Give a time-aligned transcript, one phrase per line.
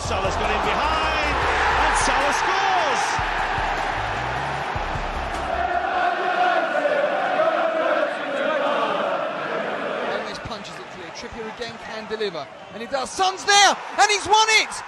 [0.00, 1.36] Salah's got in behind,
[1.84, 3.02] and Salah scores.
[10.10, 11.10] Gomez punches it clear.
[11.14, 12.46] Trippier again can deliver.
[12.72, 13.10] And he does.
[13.10, 13.76] Son's there!
[13.98, 14.82] And he's won it!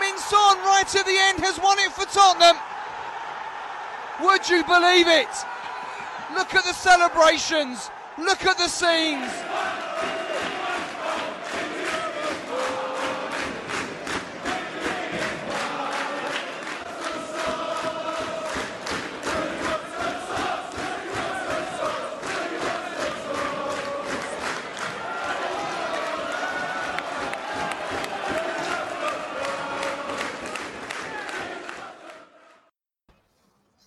[0.00, 2.56] Min Son, right at the end, has won it for Tottenham.
[4.22, 5.28] Would you believe it?
[6.34, 7.90] Look at the celebrations.
[8.18, 9.30] Look at the scenes.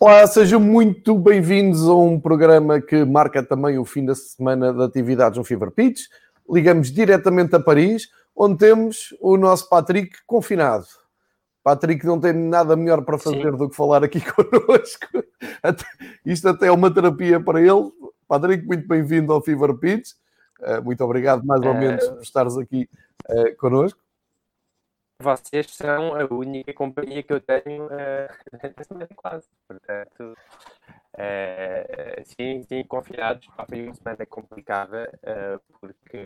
[0.02, 4.82] Olá, sejam muito bem-vindos a um programa que marca também o fim da semana de
[4.82, 6.04] atividades no Fever Pitch.
[6.50, 10.86] Ligamos diretamente a Paris, onde temos o nosso Patrick confinado.
[11.62, 13.58] Patrick não tem nada melhor para fazer Sim.
[13.58, 15.22] do que falar aqui connosco.
[16.26, 17.92] Isto até é uma terapia para ele.
[18.26, 20.12] Patrick, muito bem-vindo ao Fever Pitch.
[20.62, 22.90] Eh, muito obrigado mais ou menos por estares aqui
[23.30, 24.00] uh, connosco
[25.22, 29.48] vocês são a única companhia que eu tenho uh, semana quase.
[29.68, 30.38] Portanto,
[31.14, 33.46] uh, sim, sim, confinados.
[33.68, 36.26] Foi uma semana complicada, uh, porque,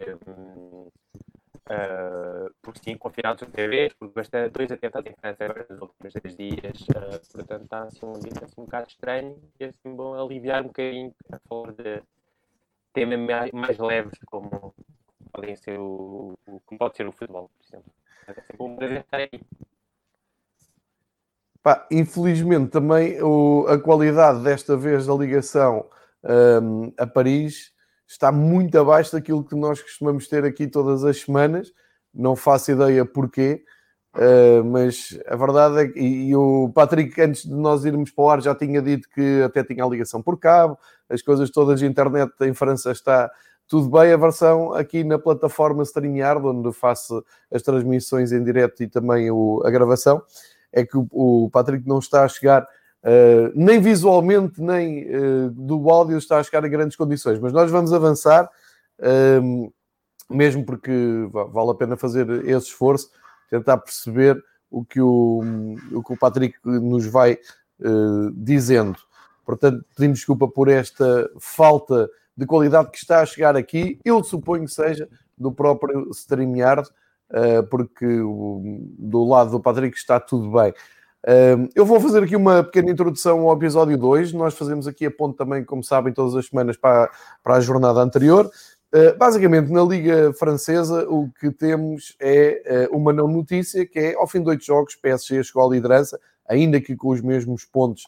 [1.69, 6.13] uh, porque sim, confinados outra vez, porque bastante, dois atentados em França agora nos últimos
[6.13, 6.81] 10 dias.
[6.89, 10.67] Uh, portanto, está assim, um ambiente assim, um bocado estranho e assim bom aliviar um
[10.67, 12.03] bocadinho a falar de
[12.93, 14.73] temas mais, mais leves, como
[15.31, 17.91] podem ser o, como pode ser o futebol, por exemplo.
[21.61, 25.87] Pá, infelizmente também o, a qualidade desta vez da ligação
[26.23, 27.71] um, a Paris
[28.07, 31.71] está muito abaixo daquilo que nós costumamos ter aqui todas as semanas.
[32.13, 33.63] Não faço ideia porquê,
[34.15, 38.29] uh, mas a verdade é que e, o Patrick, antes de nós irmos para o
[38.29, 40.77] ar, já tinha dito que até tinha a ligação por cabo,
[41.09, 43.31] as coisas todas de internet em França está
[43.67, 48.87] tudo bem, a versão aqui na plataforma StreamYard, onde faço as transmissões em direto e
[48.87, 50.21] também o, a gravação,
[50.71, 55.89] é que o, o Patrick não está a chegar uh, nem visualmente, nem uh, do
[55.89, 57.39] áudio, está a chegar a grandes condições.
[57.39, 58.49] Mas nós vamos avançar,
[58.99, 59.73] uh,
[60.29, 60.91] mesmo porque
[61.31, 63.09] vale a pena fazer esse esforço,
[63.49, 65.43] tentar perceber o que o,
[65.91, 67.37] o, que o Patrick nos vai
[68.33, 68.97] dizendo.
[69.45, 74.65] Portanto, pedimos desculpa por esta falta de qualidade que está a chegar aqui, eu suponho
[74.65, 75.07] que seja
[75.37, 76.89] do próprio StreamYard,
[77.31, 80.73] eh, porque do lado do Patrick está tudo bem.
[81.25, 84.33] Eh, eu vou fazer aqui uma pequena introdução ao episódio 2.
[84.33, 87.09] Nós fazemos aqui a ponto também, como sabem, todas as semanas para,
[87.43, 88.49] a jornada anterior.
[88.93, 94.27] Eh, basicamente, na Liga Francesa, o que temos é uma não notícia, que é, ao
[94.27, 98.03] fim de oito jogos, PSG chegou à liderança, ainda que com os mesmos pontos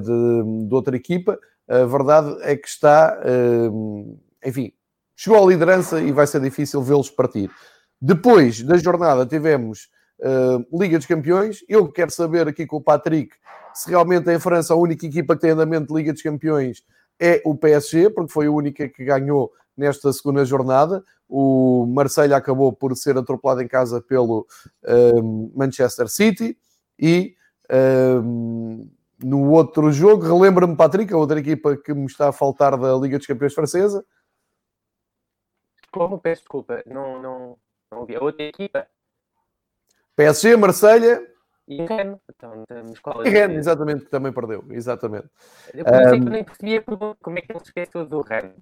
[0.00, 1.36] de outra equipa
[1.68, 4.72] a verdade é que está, eh, enfim,
[5.14, 7.50] chegou à liderança e vai ser difícil vê-los partir.
[8.00, 9.88] Depois da jornada tivemos
[10.20, 11.64] uh, Liga dos Campeões.
[11.68, 13.34] Eu quero saber aqui com o Patrick
[13.74, 16.82] se realmente em França a única equipa que tem andamento de Liga dos Campeões
[17.20, 21.02] é o PSG, porque foi a única que ganhou nesta segunda jornada.
[21.28, 24.46] O Marseille acabou por ser atropelado em casa pelo
[24.84, 26.56] uh, Manchester City
[26.98, 27.34] e
[27.70, 28.88] uh,
[29.22, 33.18] no outro jogo, relembra-me, Patrick, a outra equipa que me está a faltar da Liga
[33.18, 34.04] dos Campeões Francesa.
[35.90, 36.18] Como?
[36.18, 37.58] Peço desculpa, não, não,
[37.90, 38.14] não ouvi.
[38.14, 38.86] A outra equipa?
[40.14, 41.26] PSG, Marselha
[41.66, 42.18] e Rennes.
[42.28, 42.64] Então,
[43.24, 44.64] e Rennes, exatamente, que também perdeu.
[44.70, 45.28] Exatamente.
[45.74, 46.24] Eu um...
[46.24, 48.54] que nem percebia como é que ele se esqueceu do Rennes.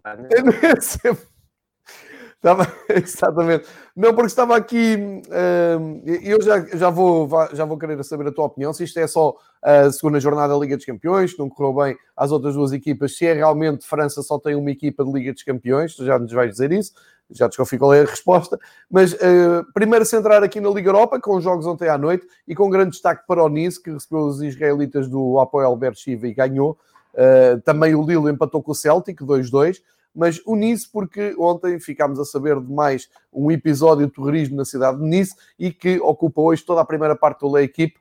[2.37, 3.67] Estava, exatamente.
[3.95, 4.95] Não, porque estava aqui.
[5.27, 8.73] Uh, eu já, já, vou, já vou querer saber a tua opinião.
[8.73, 11.97] Se isto é só a segunda jornada da Liga dos Campeões, que não correu bem
[12.17, 13.17] às outras duas equipas.
[13.17, 16.33] Se é realmente França só tem uma equipa de Liga dos Campeões, tu já nos
[16.33, 16.93] vais dizer isso.
[17.29, 18.57] Já desconfio qual é a resposta.
[18.89, 22.55] Mas uh, primeiro centrar aqui na Liga Europa, com os jogos ontem à noite e
[22.55, 26.79] com grande destaque para o Nice, que recebeu os israelitas do Apoel Beersheba e ganhou.
[27.15, 29.81] Uh, também o Lille empatou com o Celtic, 2-2
[30.17, 34.65] mas o Nice, porque ontem ficámos a saber de mais um episódio de terrorismo na
[34.65, 38.01] cidade de Nice e que ocupa hoje toda a primeira parte do La Equipe,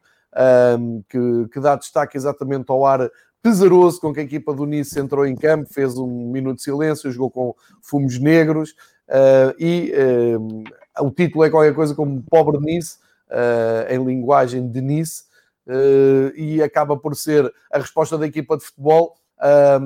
[0.80, 4.98] um, que, que, dá destaque exatamente ao ar pesaroso com que a equipa do Nice
[4.98, 8.72] entrou em campo, fez um minuto de silêncio, jogou com fumos negros
[9.10, 9.94] uh, e
[10.40, 10.64] um,
[11.02, 12.98] o título é qualquer coisa como Pobre Nice,
[13.30, 15.24] uh, em linguagem de Nice,
[15.68, 19.80] uh, e acaba por ser a resposta da equipa de futebol a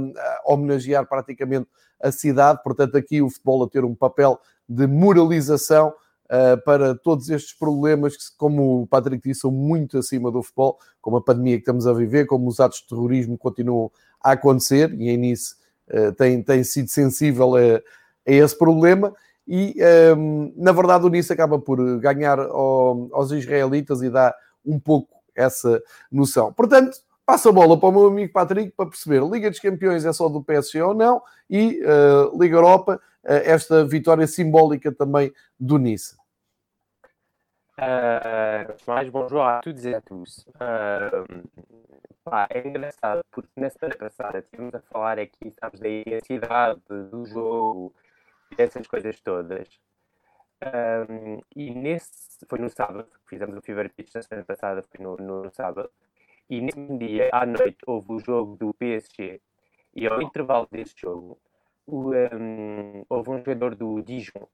[0.46, 1.68] homenagear praticamente
[2.02, 2.62] a cidade.
[2.64, 5.90] Portanto, aqui o futebol a ter um papel de moralização
[6.26, 10.78] uh, para todos estes problemas que, como o Patrick disse, são muito acima do futebol,
[11.02, 13.92] como a pandemia que estamos a viver, como os atos de terrorismo continuam
[14.22, 15.56] a acontecer, e a Nice
[15.90, 17.82] uh, tem, tem sido sensível a, a
[18.26, 19.14] esse problema.
[19.48, 19.76] E,
[20.16, 25.18] um, na verdade, o Nice acaba por ganhar ao, aos israelitas e dá um pouco
[25.36, 25.82] essa
[26.12, 26.54] noção.
[26.54, 27.00] Portanto,
[27.30, 30.28] passa a bola para o meu amigo Patrick para perceber Liga dos Campeões é só
[30.28, 36.18] do PSG ou não e uh, Liga Europa, uh, esta vitória simbólica também do Nice.
[37.78, 40.40] Uh, mais bonjour a todos e a todos.
[40.56, 41.48] Uh,
[42.50, 47.94] é engraçado porque na semana passada estivemos a falar aqui, sabes, da intensidade do jogo
[48.52, 49.68] e dessas coisas todas.
[51.56, 55.52] E nesse, foi no sábado, fizemos o Fever Pitch na semana passada, foi no, no
[55.52, 55.92] sábado.
[56.50, 59.40] E nesse dia, à noite, houve o jogo do PSG.
[59.96, 61.40] E ao intervalo desse jogo,
[61.86, 64.48] o, um, houve um jogador do Dijon.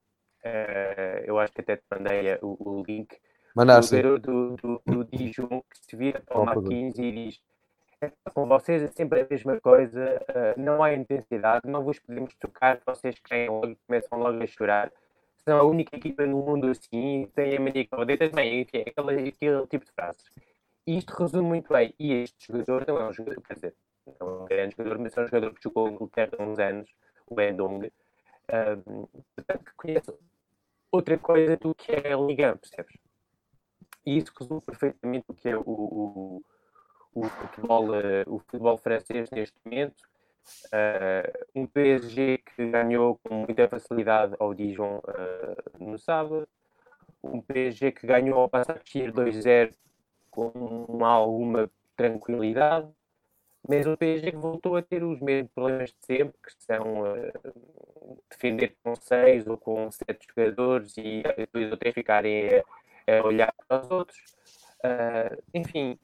[0.44, 3.18] Uh, eu acho que até te mandei o, o link.
[3.56, 3.96] Mandaste.
[3.96, 7.42] O jogador do, do, do Dijon que se vira para o Marquinhos e diz:
[8.02, 12.36] é, com vocês é sempre a mesma coisa, uh, não há intensidade, não vos podemos
[12.36, 14.92] tocar, vocês querem logo começam logo a chorar.
[15.38, 19.68] São a única equipa no mundo assim, tem a mania que também, enfim, aquele, aquele
[19.68, 20.26] tipo de frases.
[20.88, 21.94] E isto resume muito bem.
[22.00, 23.76] E este jogador não é um jogador, quer dizer,
[24.20, 26.60] não é um grande jogador, mas é um jogador que jogou em Inglaterra há uns
[26.60, 26.90] anos,
[27.28, 27.92] o Endong,
[28.88, 30.14] um, portanto, que conhece
[30.92, 32.98] outra coisa do que é a Liga, percebes?
[34.06, 36.44] E isso resume perfeitamente o que é o, o,
[37.16, 40.04] o futebol, uh, o futebol francês neste momento.
[40.68, 46.48] Uh, um PSG que ganhou com muita facilidade ao Dijon uh, no sábado,
[47.24, 49.74] um PSG que ganhou ao Passagir 2-0
[50.36, 52.92] com alguma tranquilidade,
[53.68, 58.76] mas o PSG voltou a ter os mesmos problemas de sempre, que são uh, defender
[58.84, 63.90] com seis ou com sete jogadores e depois até ficarem a, a, olhar para os
[63.90, 64.20] outros.
[64.84, 65.98] Uh, enfim,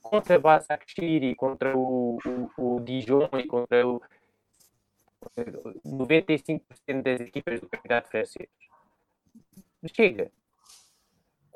[0.00, 2.18] contra o Basaksehir contra o,
[2.56, 4.00] o, o Dijon e contra o
[5.84, 6.62] 95%
[7.02, 8.48] das equipas do campeonato francês.
[9.94, 10.30] Chega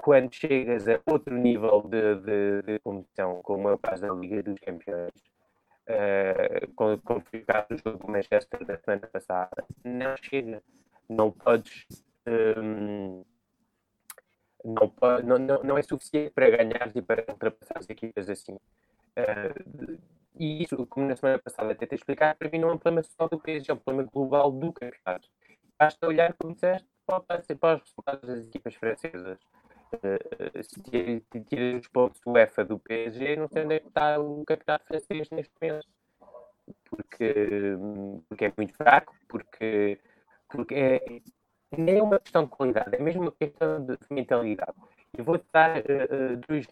[0.05, 4.43] quando chegas a outro nível de, de, de competição, como é o caso da Liga
[4.43, 5.15] dos Campeões,
[5.89, 10.63] uh, como foi o jogo do Manchester da semana passada, não chega.
[11.09, 11.87] Não podes.
[12.27, 13.25] Um,
[14.63, 18.57] ehm, não, não, não, é suficiente para ganhar e para ultrapassar as equipas assim.
[19.17, 19.99] Uh,
[20.39, 23.03] e isso, como na semana passada até te explicar, para mim não é um problema
[23.03, 25.31] só do PSG, é um problema global do campeonato.
[25.79, 29.39] Basta olhar, como disseste, para, para os resultados das equipas francesas.
[29.95, 30.81] Uh, se
[31.45, 34.87] tiras os pontos do UEFA do PSG, não sei onde é que está o campeonato
[34.87, 35.87] francês neste momento.
[36.85, 37.35] Porque,
[38.29, 39.99] porque é muito fraco, porque,
[40.49, 41.21] porque é,
[41.77, 44.75] nem é uma questão de qualidade, é mesmo uma questão de mentalidade.
[45.17, 46.67] Eu vou dar uh, dois,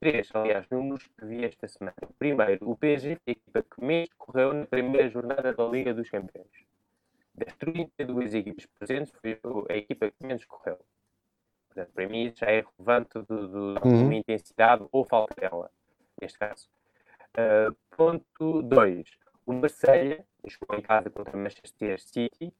[0.00, 1.96] três, aliás, números que vi esta semana.
[2.18, 6.10] Primeiro, o PSG foi a equipa que menos correu na primeira jornada da Liga dos
[6.10, 6.50] Campeões.
[7.34, 9.38] Das 32 equipas presentes, foi
[9.70, 10.78] a equipa que menos correu.
[11.76, 14.12] Portanto, para mim já é relevante do, do, uhum.
[14.12, 15.70] intensidade ou falta dela,
[16.20, 16.68] neste caso.
[17.36, 19.06] Uh, ponto 2.
[19.44, 22.50] O Marseille jogou em casa contra o Manchester City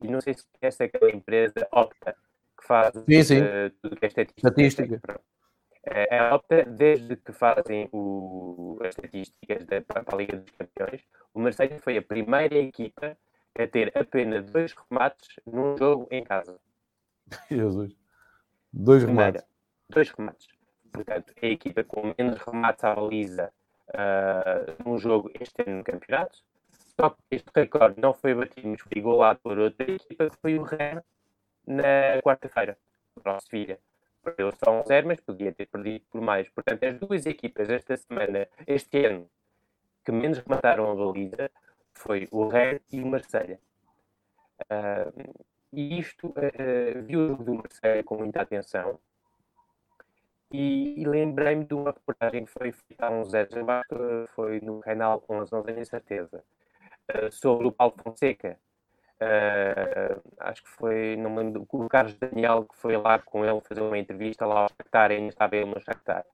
[0.00, 2.16] e não sei se conhece aquela empresa Opta
[2.56, 3.40] que faz sim, sim.
[3.40, 4.48] Uh, tudo que é estatística.
[4.48, 5.20] estatística.
[5.82, 11.02] É, a Opta, desde que fazem o, as estatísticas da, para a Liga dos Campeões,
[11.34, 13.18] o Marseille foi a primeira equipa
[13.58, 16.60] a ter apenas dois remates num jogo em casa.
[17.50, 17.99] Jesus.
[18.72, 19.44] Dois remates.
[19.88, 20.46] Dois remates.
[20.92, 23.52] Portanto, é a equipa com menos remates à baliza
[23.88, 26.38] uh, num jogo este ano no campeonato.
[27.00, 30.58] Só que este recorde não foi batido, mas foi igualado por outra equipa que foi
[30.58, 31.04] o Rennes
[31.66, 32.76] na quarta-feira,
[33.22, 33.78] para o Sevilha.
[34.22, 36.48] Perdeu só um zero, mas podia ter perdido por mais.
[36.50, 39.30] Portanto, as duas equipas esta semana, este ano,
[40.04, 41.50] que menos remataram a baliza
[41.94, 43.58] foi o Rennes e o Marselha.
[44.62, 45.34] Uh,
[45.72, 48.98] e isto uh, vi o do Marseille com muita atenção
[50.52, 54.80] e, e lembrei-me de uma reportagem que foi feita há uns anos, uh, foi no
[54.80, 56.42] canal 11, não tenho certeza,
[57.14, 58.58] uh, sobre o Paulo Fonseca.
[60.38, 63.82] acho que foi, não me lembro, o Carlos Daniel que foi lá com ele fazer
[63.82, 66.24] uma entrevista lá ao Shakhtar, ainda estava ele no Shakhtar.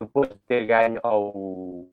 [0.00, 1.86] Depois de ter ganho ao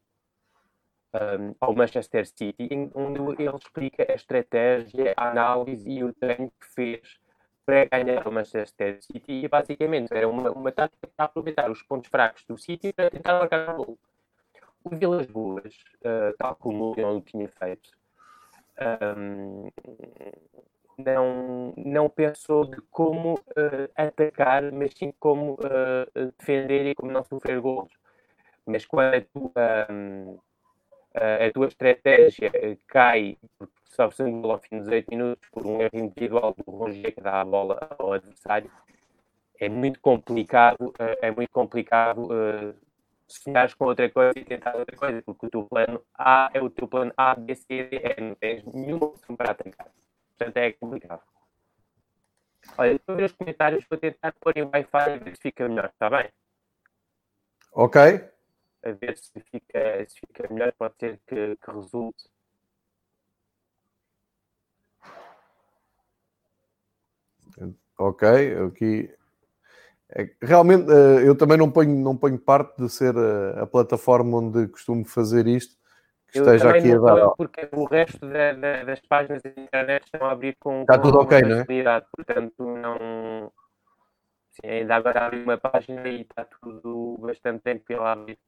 [1.14, 6.68] um, ao Manchester City, onde ele explica a estratégia, a análise e o treino que
[6.68, 7.20] fez
[7.66, 9.44] para ganhar o Manchester City.
[9.44, 13.40] E basicamente era uma, uma tática para aproveitar os pontos fracos do City para tentar
[13.40, 14.00] marcar o gol.
[14.84, 17.92] O Vilas Boas, uh, tal como não tinha feito,
[19.18, 19.70] um,
[20.98, 27.24] não, não pensou de como uh, atacar, mas sim como uh, defender e como não
[27.24, 27.92] sofrer gols.
[28.66, 30.40] Mas quando a tua, um,
[31.20, 32.52] a tua estratégia
[32.88, 37.14] cai, porque um gol ao fim dos 8 minutos por um erro individual do Rongier
[37.14, 38.72] que dá a bola ao adversário,
[39.60, 42.30] é muito complicado, é muito complicado
[43.28, 46.70] sonhares com outra coisa e tentar outra coisa, porque o teu plano A é o
[46.70, 49.88] teu plano A, B, C, D, E, não tens nenhuma opção para atacar.
[50.38, 51.22] Portanto, é complicado.
[52.78, 55.90] Olha, estou ver os comentários, vou tentar pôr em Wi-Fi a ver se fica melhor,
[55.94, 56.30] está bem?
[57.74, 58.30] Ok.
[58.84, 62.30] A ver se fica, se fica melhor, pode ser que, que resulte.
[67.98, 68.28] Ok,
[68.68, 69.14] aqui
[70.12, 74.38] é, realmente, eh, eu também não ponho, não ponho parte de ser a, a plataforma
[74.38, 75.78] onde costumo fazer isto,
[76.32, 77.30] que eu esteja aqui a dar.
[77.36, 80.82] Porque o resto da, da, das páginas da internet estão a abrir com.
[80.82, 82.02] Está com tudo ok, não é?
[82.16, 83.52] Portanto, não.
[84.50, 88.40] Sim, ainda agora abri uma página e está tudo bastante tempo pela abrir.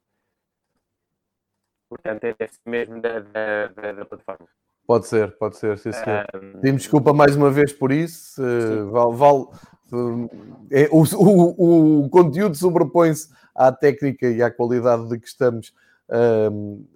[1.91, 4.47] Portanto, é desse mesmo da, da, da, plataforma.
[4.87, 6.25] Pode ser, pode ser, sim, senhor.
[6.33, 6.53] Um...
[6.53, 8.41] Pedimos desculpa mais uma vez por isso.
[8.41, 9.45] Uh, vale, vale,
[10.71, 15.73] é, o, o, o, conteúdo sobrepõe-se à técnica e à qualidade de que estamos
[16.09, 16.87] um,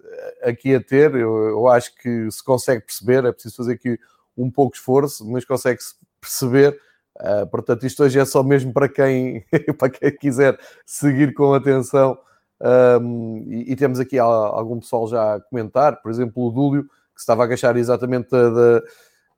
[0.42, 1.14] aqui a ter.
[1.14, 4.00] Eu, eu, acho que se consegue perceber, é preciso fazer aqui
[4.38, 6.80] um pouco de esforço, mas consegue-se perceber.
[7.18, 9.46] Uh, portanto, isto hoje é só mesmo para quem,
[9.78, 12.18] para quem quiser seguir com atenção.
[12.62, 17.20] Um, e, e, temos aqui algum pessoal já a comentar, por exemplo, o Dúlio, que
[17.20, 18.82] estava a queixar exatamente da,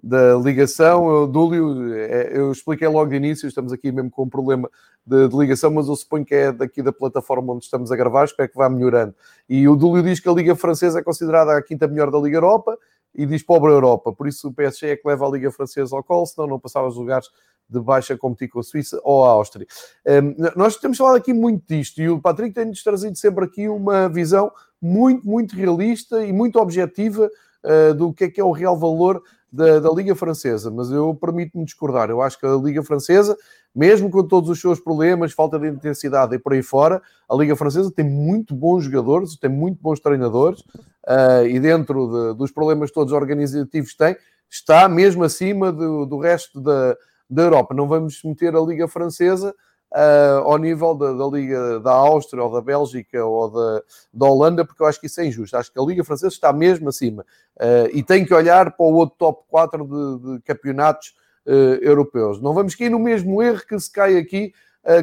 [0.01, 1.09] da ligação.
[1.09, 4.69] Eu, Dúlio, é, eu expliquei logo de início, estamos aqui mesmo com um problema
[5.05, 8.25] de, de, ligação, mas eu suponho que é daqui da plataforma onde estamos a gravar,
[8.25, 9.15] espero que vá melhorando.
[9.49, 12.37] E o Dúlio diz que a Liga Francesa é considerada a quinta melhor da Liga
[12.37, 12.77] Europa
[13.15, 16.03] e diz pobre Europa, por isso o PSG é que leva a Liga Francesa ao
[16.03, 17.27] colo, senão não passava os lugares
[17.69, 19.67] de baixa competir com a Suíça ou a Áustria.
[20.05, 24.07] Um, nós temos falado aqui muito disto e o Patrick tem-nos trazido sempre aqui uma
[24.07, 27.29] visão muito, muito realista e muito objetiva
[27.63, 29.21] uh, do que é que é o real valor
[29.51, 32.09] da, da Liga Francesa, mas eu permito-me discordar.
[32.09, 33.35] Eu acho que a Liga Francesa,
[33.73, 37.55] mesmo com todos os seus problemas, falta de intensidade e por aí fora, a Liga
[37.55, 42.91] Francesa tem muito bons jogadores, tem muito bons treinadores uh, e dentro de, dos problemas
[42.91, 44.17] todos organizativos tem,
[44.49, 46.95] está mesmo acima do, do resto da,
[47.29, 47.73] da Europa.
[47.73, 49.53] Não vamos meter a Liga Francesa
[49.91, 53.81] uh, ao nível da, da, Liga da Áustria ou da Bélgica ou da,
[54.13, 55.57] da Holanda, porque eu acho que isso é injusto.
[55.57, 57.23] Acho que a Liga Francesa está mesmo acima
[57.57, 61.15] uh, e tem que olhar para o outro top 4 de, de campeonatos
[61.45, 62.41] uh, europeus.
[62.41, 64.53] Não vamos cair no mesmo erro que se cai aqui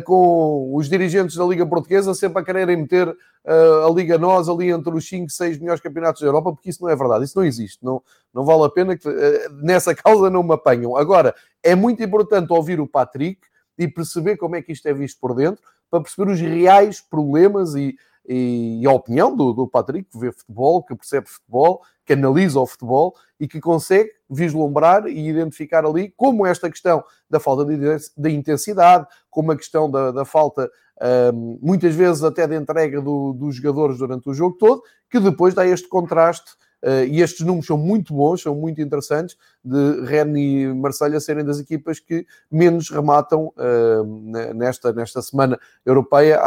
[0.00, 4.70] com os dirigentes da Liga Portuguesa sempre a quererem meter uh, a Liga Nós ali
[4.70, 7.44] entre os 5, 6 melhores campeonatos da Europa, porque isso não é verdade, isso não
[7.44, 9.12] existe, não, não vale a pena que uh,
[9.62, 10.96] nessa causa não me apanham.
[10.96, 13.40] Agora, é muito importante ouvir o Patrick,
[13.78, 17.74] e perceber como é que isto é visto por dentro, para perceber os reais problemas
[17.74, 22.12] e, e, e a opinião do, do Patrick, que vê futebol, que percebe futebol, que
[22.12, 27.64] analisa o futebol e que consegue vislumbrar e identificar ali como esta questão da falta
[27.64, 27.76] de,
[28.16, 30.70] de intensidade, como a questão da, da falta,
[31.32, 35.54] um, muitas vezes até de entrega do, dos jogadores durante o jogo todo, que depois
[35.54, 36.52] dá este contraste
[37.08, 41.58] e estes números são muito bons, são muito interessantes, de Rennes e Marselha serem das
[41.58, 46.38] equipas que menos rematam uh, nesta, nesta semana europeia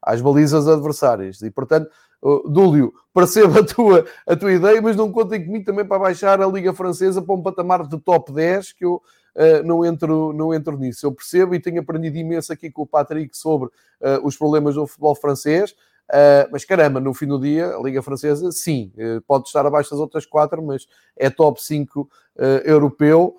[0.00, 1.42] às balizas adversárias.
[1.42, 1.90] E, portanto,
[2.22, 6.40] uh, Dúlio, percebo a tua, a tua ideia, mas não contem comigo também para baixar
[6.40, 9.02] a Liga Francesa para um patamar de top 10, que eu
[9.32, 11.06] Uh, não, entro, não entro nisso.
[11.06, 14.84] Eu percebo e tenho aprendido imenso aqui com o Patrick sobre uh, os problemas do
[14.88, 15.72] futebol francês.
[16.10, 19.90] Uh, mas caramba, no fim do dia, a Liga Francesa, sim, uh, pode estar abaixo
[19.90, 23.36] das outras quatro, mas é top 5 uh, eh, europeu.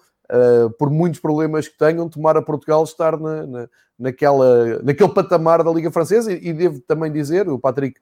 [0.80, 5.72] por muitos problemas que tenham, tomar a Portugal estar na, na, naquela, naquele patamar da
[5.72, 6.32] Liga Francesa.
[6.32, 8.00] E, e devo também dizer, o Patrick,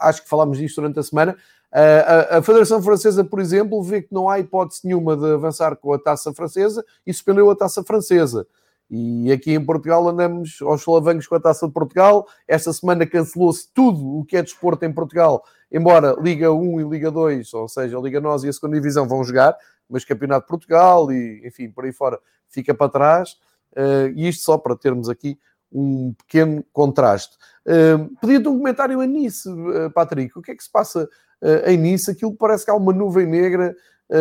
[0.00, 1.36] acho que falámos disto durante a semana,
[1.70, 5.92] a, a, Federação Francesa, por exemplo, vê que não há hipótese nenhuma de avançar com
[5.92, 8.44] a taça francesa e suspendeu a taça francesa.
[8.90, 12.26] E aqui em Portugal andamos aos solavancos com a Taça de Portugal.
[12.46, 17.10] Esta semana cancelou-se tudo o que é desporto em Portugal, embora Liga 1 e Liga
[17.10, 19.56] 2, ou seja, a Liga Nós e a segunda Divisão vão jogar,
[19.88, 22.18] mas Campeonato de Portugal e, enfim, por aí fora
[22.48, 23.36] fica para trás.
[23.72, 25.38] Uh, e isto só para termos aqui
[25.72, 27.36] um pequeno contraste.
[27.66, 30.38] Uh, Pedia-te um comentário a Nice, uh, Patrick.
[30.38, 32.10] O que é que se passa uh, em Nice?
[32.10, 33.74] Aquilo parece que há uma nuvem negra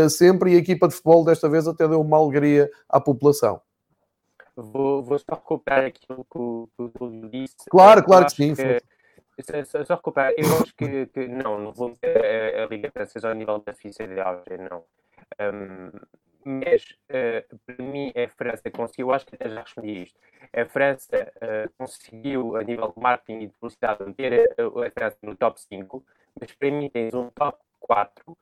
[0.10, 3.62] sempre e a equipa de futebol desta vez até deu uma alegria à população.
[4.60, 7.56] Vou, vou só recuperar aquilo que o, que disse.
[7.70, 8.56] Claro, claro que sim.
[8.56, 12.90] Que, só, só recuperar, eu acho que, que não, não vou ter a, a Liga
[12.92, 14.84] Francesa ao nível da FICA de Áustria, não.
[15.40, 15.92] Um,
[16.44, 20.20] mas uh, para mim a França conseguiu, acho que até já respondi isto,
[20.54, 25.18] a França uh, conseguiu a nível de marketing e de publicidade meter a, a, França
[25.22, 26.04] no top 5,
[26.40, 28.38] mas para mim tens um top 4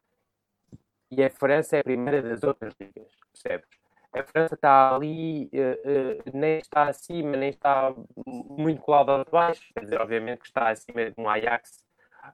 [1.12, 3.85] e a França é a primeira das outras ligas, percebes?
[4.20, 7.94] A França está ali, uh, nem está acima, nem está
[8.26, 11.84] muito colada abaixo, quer dizer, obviamente que está acima de um Ajax,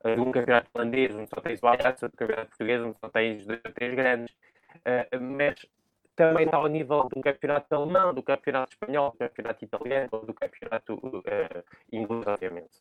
[0.05, 3.45] de um campeonato holandês, onde só tens o Ajax, outro campeonato português, onde só tens
[3.45, 4.33] dois ou três grandes
[4.79, 5.65] Uh, mas
[6.15, 10.93] também está ao nível do campeonato alemão, do campeonato espanhol, do campeonato italiano do campeonato
[10.93, 12.77] uh, inglês, obviamente.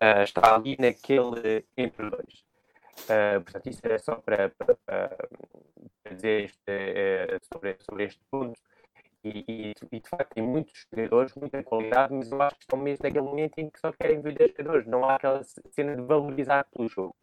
[0.00, 2.44] Uh, está ali naquele entre dois.
[3.44, 8.58] Portanto, isso é só para, para, para dizer este, sobre, sobre este ponto.
[9.24, 12.78] E, e, e, de facto tem muitos jogadores, muita qualidade, mas eu acho que estão
[12.78, 16.64] mesmo naquele momento em que só querem ver jogadores, não há aquela cena de valorizar
[16.72, 17.14] pelo jogo.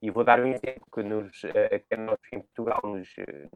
[0.00, 3.48] E vou dar um exemplo que, nos, eh, que a nós em Portugal nos, eh,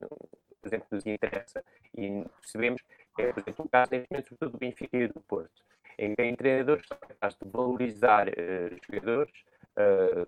[0.61, 1.65] por exemplo, nos interessa
[1.97, 2.83] e percebemos,
[3.19, 5.62] é, por exemplo, o caso neste momento, sobretudo do Benfica e do Porto,
[5.99, 9.33] em que tem treinadores são capazes de valorizar uh, jogadores,
[9.77, 10.27] uh,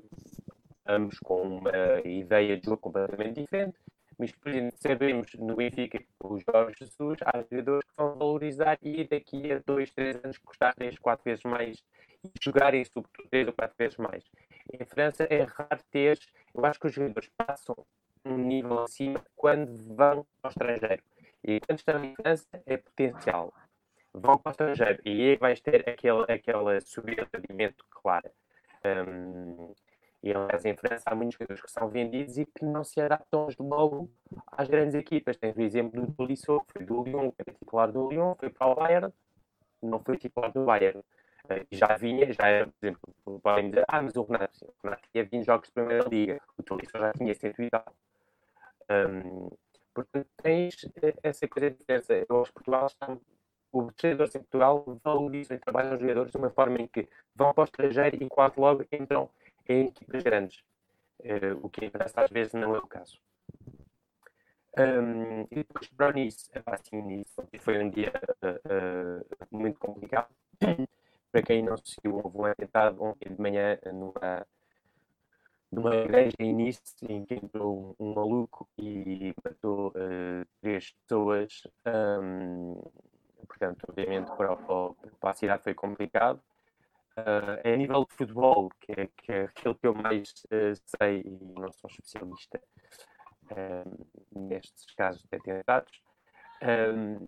[0.90, 3.78] ambos com uma ideia de jogo completamente diferente,
[4.18, 9.04] mas, por exemplo, sabemos no Benfica, o Jorge Jesus, há jogadores que vão valorizar e
[9.04, 11.82] daqui a dois, três anos custar três, quatro vezes mais
[12.22, 14.22] e jogarem, sobretudo, três ou quatro vezes mais.
[14.72, 16.18] Em França é raro ter,
[16.54, 17.74] eu acho que os jogadores passam
[18.24, 21.02] um nível acima quando vão ao estrangeiro.
[21.42, 23.54] E quando estão em França é potencial.
[24.12, 27.84] Vão para o estrangeiro e aí vais ter aquele, aquela subida de rendimento.
[28.84, 29.72] Um,
[30.22, 33.48] e aliás, em França há muitos jogadores que são vendidos e que não se adaptam
[33.58, 34.10] logo
[34.46, 35.36] às grandes equipas.
[35.36, 38.74] Tens o exemplo do Tolisso, foi do Lyon, era titular do Lyon, foi para o
[38.74, 39.12] Bayern,
[39.82, 41.02] não foi titular do Bayern
[41.70, 45.24] já vinha, já era, por exemplo, podem dizer, ah, mas o Renato, o Renato tinha
[45.24, 47.70] 20 jogos de Primeira Liga, o Tolisso já tinha 100 e.
[48.92, 49.50] Um,
[49.94, 50.74] portanto, tens
[51.22, 52.12] essa coisa de diferença.
[52.28, 53.16] Eu acho que Portugal está,
[53.72, 57.52] os treinadores em Portugal valorizam e trabalham os jogadores de uma forma em que vão
[57.52, 59.30] para o estrangeiro e quase logo entram
[59.72, 60.64] em equipas grandes,
[61.20, 63.20] uh, o que França às vezes não é o caso.
[64.78, 67.24] Um, e depois para Nice, assim,
[67.58, 68.12] foi um dia
[68.44, 70.32] uh, muito complicado
[71.32, 74.46] para quem não seguiu, houve um atentado ontem de manhã numa,
[75.70, 81.66] numa igreja em Nice em que entrou um, um maluco e matou uh, três pessoas.
[81.86, 82.80] Um,
[83.46, 86.40] portanto, obviamente, para, para, a cidade foi complicado.
[87.20, 91.20] Uh, a nível de futebol, que é, que é aquilo que eu mais uh, sei
[91.20, 92.60] e não sou especialista
[94.32, 96.00] nestes casos de atentados,
[96.62, 97.26] um,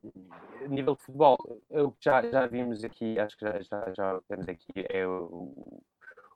[0.68, 1.36] nível de futebol,
[1.70, 5.82] o que já, já vimos aqui, acho que já, já, já temos aqui, é o,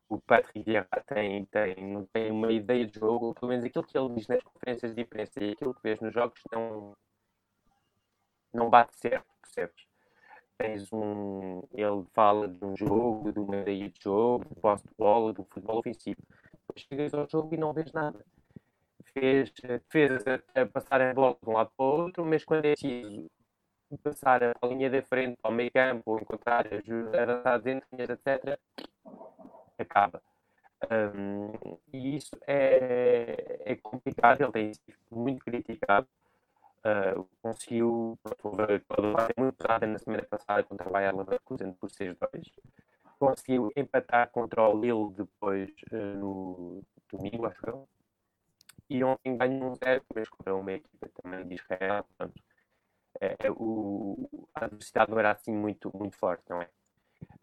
[0.08, 4.14] o Patrick Vieira tem, tem, tem uma ideia de jogo, pelo menos aquilo que ele
[4.14, 6.96] diz nas conferências de imprensa e aquilo que vês nos jogos não,
[8.52, 9.86] não bate certo, percebes?
[10.58, 11.62] Tens um.
[11.72, 15.44] Ele fala de um jogo, de uma ideia de jogo, de posse de bola, do
[15.44, 16.20] futebol ofensivo.
[16.52, 18.24] Depois chegas ao jogo e não vês nada
[19.18, 22.66] fez defesas a, a passar a bola de um lado para o outro, mas quando
[22.66, 23.30] é preciso
[24.02, 28.58] passar a linha da frente ao meio campo, encontrar avançados entre linhas, etc.,
[29.78, 30.22] acaba.
[30.90, 36.06] Um, e isso é, é complicado, ele tem sido muito criticado.
[36.86, 42.52] Uh, conseguiu, houve uma muito pesada na semana passada contra o Bayern Leverkusen por 6-2.
[43.18, 47.88] Conseguiu empatar contra o Lille depois uh, no domingo, acho eu
[48.88, 52.04] e ontem ganhou um zero, mas contra uma equipa também de Israel.
[52.04, 52.42] Portanto,
[53.20, 56.68] é, é, o, a adversidade não era assim muito, muito forte, não é?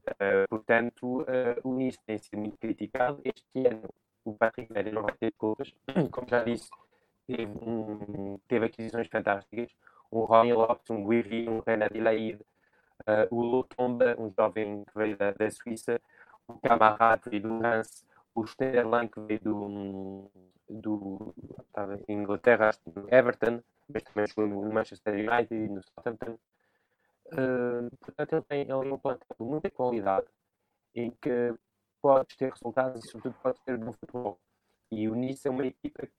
[0.07, 1.25] Uh, portanto,
[1.63, 3.21] o Nice tem sido muito criticado.
[3.23, 3.89] Este ano,
[4.23, 5.73] o Patrick Vieira não vai ter culpas.
[6.11, 6.69] Como já disse,
[7.27, 9.71] teve, um, teve aquisições fantásticas.
[10.11, 12.39] Um Ronnie Lopes, um Guiri, um Renan Dilaid,
[13.01, 15.99] uh, o Lutomba, um jovem que veio da, da Suíça,
[16.47, 18.05] o Camarade veio do Lance,
[18.35, 20.31] o Sterling que veio do,
[20.69, 21.33] do
[21.67, 26.37] estava em Inglaterra, do Everton, mas também jogou no Manchester United e no Southampton.
[27.27, 30.27] Uh, portanto, ele tem, ele um plantel de muita qualidade
[30.93, 31.55] em que
[32.01, 34.39] podes ter resultados e, sobretudo, podes ter bom futebol.
[34.91, 36.13] E o Nice é uma equipa que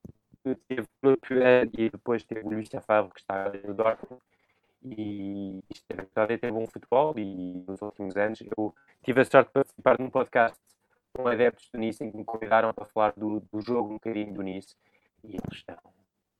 [0.68, 0.88] teve
[1.72, 4.22] e depois teve o Luís Favre, que está no Dortmund,
[4.82, 7.14] e esteve a ter bom futebol.
[7.18, 10.58] E nos últimos anos eu tive a sorte de participar num podcast
[11.12, 14.34] com adeptos do Nice em que me convidaram para falar do, do jogo um bocadinho
[14.34, 14.76] do Nice
[15.22, 15.78] e eles estão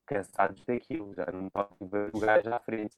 [0.05, 2.97] cansados daquilo, já não podem ver o gajo à frente,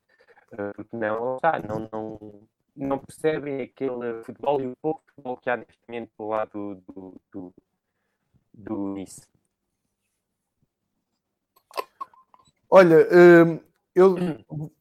[0.53, 1.39] uh, porque não,
[1.69, 6.27] não, não, não percebem aquele futebol e o pouco futebol que há neste momento do
[6.27, 7.55] lado do, do,
[8.53, 9.29] do Nice.
[12.71, 13.61] Olha, hum,
[13.95, 14.17] eu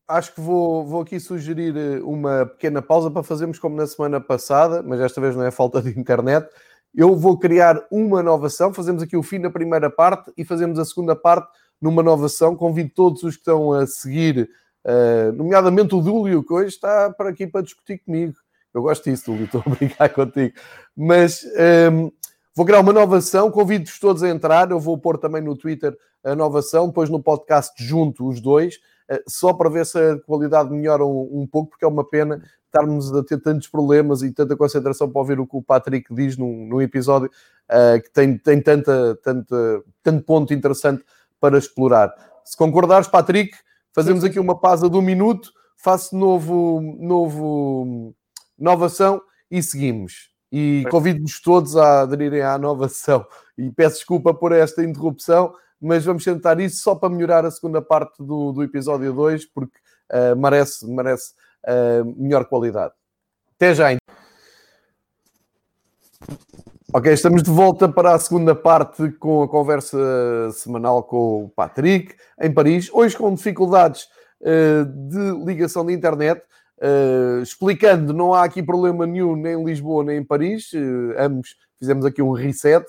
[0.07, 4.19] acho que vou, vou aqui sugerir eh, uma pequena pausa para fazermos como na semana
[4.19, 6.47] passada, mas esta vez não é falta de internet.
[6.93, 10.85] Eu vou criar uma inovação, fazemos aqui o fim da primeira parte e fazemos a
[10.85, 11.49] segunda parte
[11.81, 12.55] numa inovação.
[12.55, 14.49] Convido todos os que estão a seguir,
[14.85, 18.33] uh, nomeadamente o Dúlio, que hoje está para aqui para discutir comigo.
[18.73, 20.55] Eu gosto disso, Dúlio, estou a brincar contigo.
[20.95, 21.41] Mas
[21.91, 22.11] um,
[22.55, 24.71] vou criar uma inovação, convido-vos todos a entrar.
[24.71, 28.79] Eu vou pôr também no Twitter a inovação, depois no podcast junto os dois.
[29.09, 32.41] Eh, só para ver se a qualidade melhora um, um, pouco, porque é uma pena
[32.65, 36.37] estarmos a ter tantos problemas e tanta concentração para ouvir o que o Patrick diz
[36.37, 37.29] num, num episódio
[37.69, 41.03] uh, que tem, tem tanta, tanta, tanto ponto interessante
[41.39, 42.13] para explorar.
[42.43, 43.55] Se concordares, Patrick,
[43.93, 48.13] fazemos aqui uma pausa de um minuto, faço novo, novo
[48.57, 50.34] inovação e seguimos.
[50.51, 53.25] E convido-vos todos a aderirem à inovação.
[53.57, 57.81] E peço desculpa por esta interrupção, mas vamos tentar isso só para melhorar a segunda
[57.81, 59.77] parte do, do episódio 2, porque
[60.11, 61.33] uh, merece, merece
[61.67, 62.93] uh, melhor qualidade.
[63.55, 63.87] Até já.
[66.93, 69.97] Ok, estamos de volta para a segunda parte com a conversa
[70.53, 72.89] semanal com o Patrick em Paris.
[72.93, 74.07] Hoje com dificuldades
[74.41, 76.41] uh, de ligação de internet.
[76.77, 80.73] Uh, explicando, não há aqui problema nenhum nem em Lisboa nem em Paris.
[80.73, 82.85] Uh, ambos fizemos aqui um reset.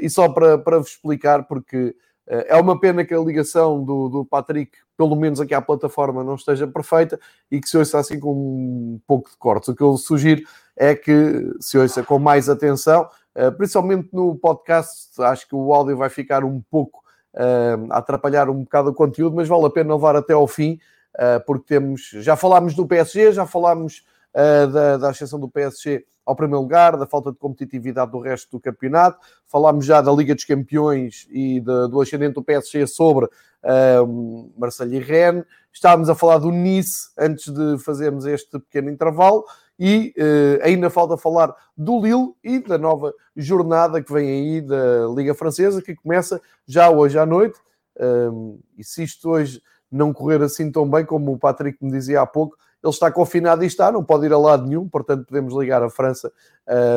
[0.00, 1.94] e só para, para vos explicar, porque
[2.26, 6.34] é uma pena que a ligação do, do Patrick, pelo menos aqui à plataforma, não
[6.34, 7.18] esteja perfeita
[7.50, 9.68] e que se ouça assim com um pouco de cortes.
[9.68, 10.42] O que eu sugiro
[10.76, 13.08] é que se ouça com mais atenção,
[13.56, 15.20] principalmente no podcast.
[15.22, 17.02] Acho que o áudio vai ficar um pouco
[17.90, 20.78] a atrapalhar um bocado o conteúdo, mas vale a pena levar até ao fim,
[21.46, 22.10] porque temos.
[22.14, 27.06] Já falámos do PSG, já falámos da, da ascensão do PSG ao primeiro lugar, da
[27.06, 29.18] falta de competitividade do resto do campeonato.
[29.46, 34.96] Falámos já da Liga dos Campeões e de, do ascendente do PSG sobre uh, Marseille
[34.96, 35.44] e Rennes.
[35.72, 39.44] Estávamos a falar do Nice antes de fazermos este pequeno intervalo
[39.78, 45.08] e uh, ainda falta falar do Lille e da nova jornada que vem aí da
[45.14, 47.58] Liga Francesa, que começa já hoje à noite.
[47.96, 49.60] Uh, e se isto hoje
[49.92, 53.62] não correr assim tão bem como o Patrick me dizia há pouco, ele está confinado
[53.62, 56.32] e está, não pode ir a lado nenhum, portanto podemos ligar a França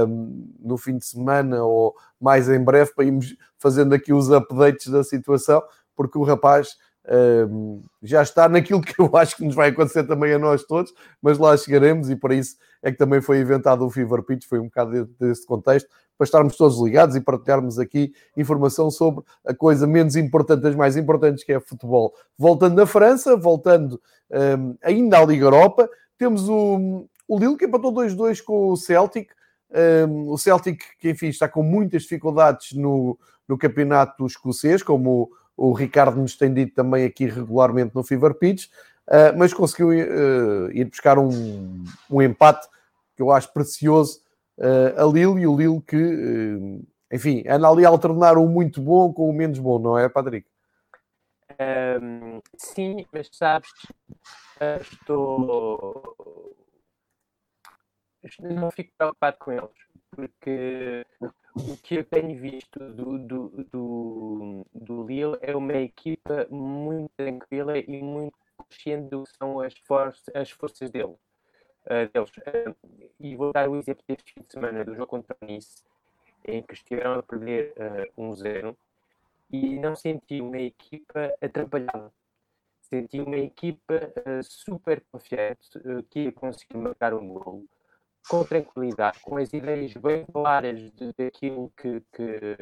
[0.07, 4.87] um, no fim de semana ou mais em breve para irmos fazendo aqui os updates
[4.87, 5.61] da situação,
[5.95, 6.77] porque o rapaz
[8.01, 11.37] já está naquilo que eu acho que nos vai acontecer também a nós todos, mas
[11.37, 14.65] lá chegaremos e para isso é que também foi inventado o Fever Pitch, foi um
[14.65, 20.15] bocado desse contexto, para estarmos todos ligados e partilharmos aqui informação sobre a coisa menos
[20.15, 22.13] importante das mais importantes, que é futebol.
[22.37, 27.93] Voltando à França, voltando um, ainda à Liga Europa, temos o, o Lille que empatou
[27.93, 29.29] 2-2 com o Celtic.
[30.07, 35.29] Um, o Celtic, que enfim está com muitas dificuldades no, no campeonato escocês, como o,
[35.57, 38.67] o Ricardo nos tem dito também aqui regularmente no Fever Pitch,
[39.07, 42.67] uh, mas conseguiu uh, ir buscar um, um empate
[43.15, 44.19] que eu acho precioso
[44.57, 48.81] uh, a Lille e o Lille que, uh, enfim, anda ali a alternar o muito
[48.81, 50.47] bom com o menos bom, não é, Patrick?
[52.01, 53.71] Um, sim, mas sabes,
[54.59, 56.55] uh, estou.
[58.41, 59.69] Não fico preocupado com eles,
[60.15, 61.05] porque
[61.55, 67.77] o que eu tenho visto do, do, do, do Lille é uma equipa muito tranquila
[67.77, 71.15] e muito consciente do que são as, for as forças dele
[71.85, 72.29] uh, deles.
[72.37, 72.75] Uh,
[73.19, 75.83] e vou dar o exemplo deste fim de semana do jogo contra o Nice,
[76.43, 77.73] em que estiveram a perder
[78.17, 78.75] uh, 1-0
[79.51, 82.11] e não senti uma equipa atrapalhada.
[82.81, 84.11] Senti uma equipa
[84.43, 85.67] super confiante
[86.09, 87.65] que ia conseguir marcar um gol
[88.29, 92.57] com tranquilidade, com as ideias bem claras daquilo que, que,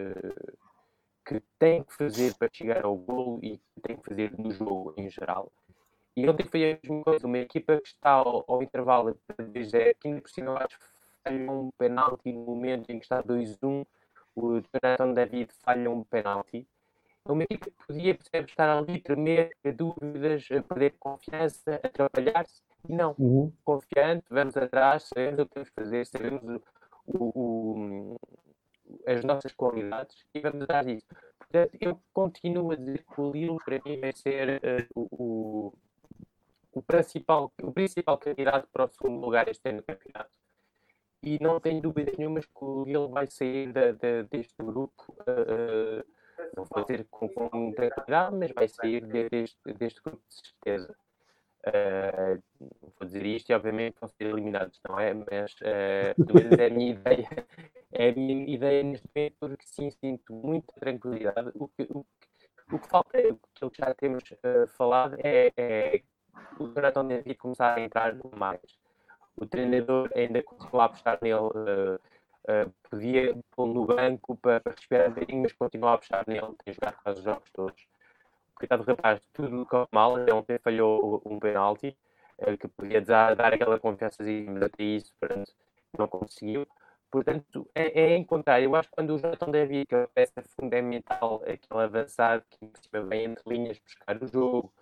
[1.25, 4.93] que tem que fazer para chegar ao gol e que tem que fazer no jogo
[4.97, 5.51] em geral.
[6.15, 9.95] E ontem foi a mesma coisa, uma equipa que está ao, ao intervalo de 0
[9.99, 10.67] que ainda por cima
[11.23, 13.85] falha um penalti no momento em que está 2-1,
[14.35, 16.67] o Jonathan David falha um penalti.
[17.25, 22.93] É uma equipa que podia percebe, estar ali, tremer, ter dúvidas, perder confiança, atrapalhar-se, e
[22.93, 23.51] não, uhum.
[23.63, 26.61] confiante, vamos atrás, sabemos o que temos que fazer, sabemos
[27.05, 28.19] o, o,
[29.07, 31.07] as nossas qualidades e vamos atrás disso.
[31.39, 34.61] Portanto, eu continuo a dizer que o Lille para mim vai ser
[34.95, 35.73] uh, o,
[36.73, 40.31] o principal, o principal candidato para o segundo lugar este ano no campeonato.
[41.21, 45.72] E não tenho dúvidas nenhumas que o Lille vai sair de, de, deste grupo, uh,
[46.83, 50.95] dizer com, com tranquilidade, mas vai sair de, deste, deste grupo de certeza.
[51.65, 52.43] Uh,
[52.99, 55.13] vou dizer isto e obviamente vão ser eliminados, não é?
[55.13, 57.47] Mas uh, é a minha ideia,
[57.91, 61.51] é a minha ideia neste momento, porque sim, sinto muita tranquilidade.
[61.55, 62.05] O que, o,
[62.71, 66.01] o que falta, o que que já temos uh, falado é, é
[66.59, 68.79] o Jonathan David começar a entrar mais.
[69.35, 71.99] O treinador ainda continua a apostar nele, uh,
[72.43, 76.73] uh, podia pôr no banco para, respirar um bocadinho, mas continua a apostar nele, tem
[76.73, 77.87] jogado quase os jogos todos.
[78.55, 81.97] Coitado do rapaz, tudo corre mal, ontem falhou um penalti,
[82.39, 85.51] uh, que podia dar, dar aquela confiança, mas até isso, portanto,
[85.97, 86.67] não conseguiu.
[87.11, 88.59] Portanto, é, é encontrar.
[88.59, 92.71] Eu acho que quando o Jonathan David, que é uma peça fundamental, aquele avançado que
[92.91, 94.73] vem entre linhas buscar o jogo,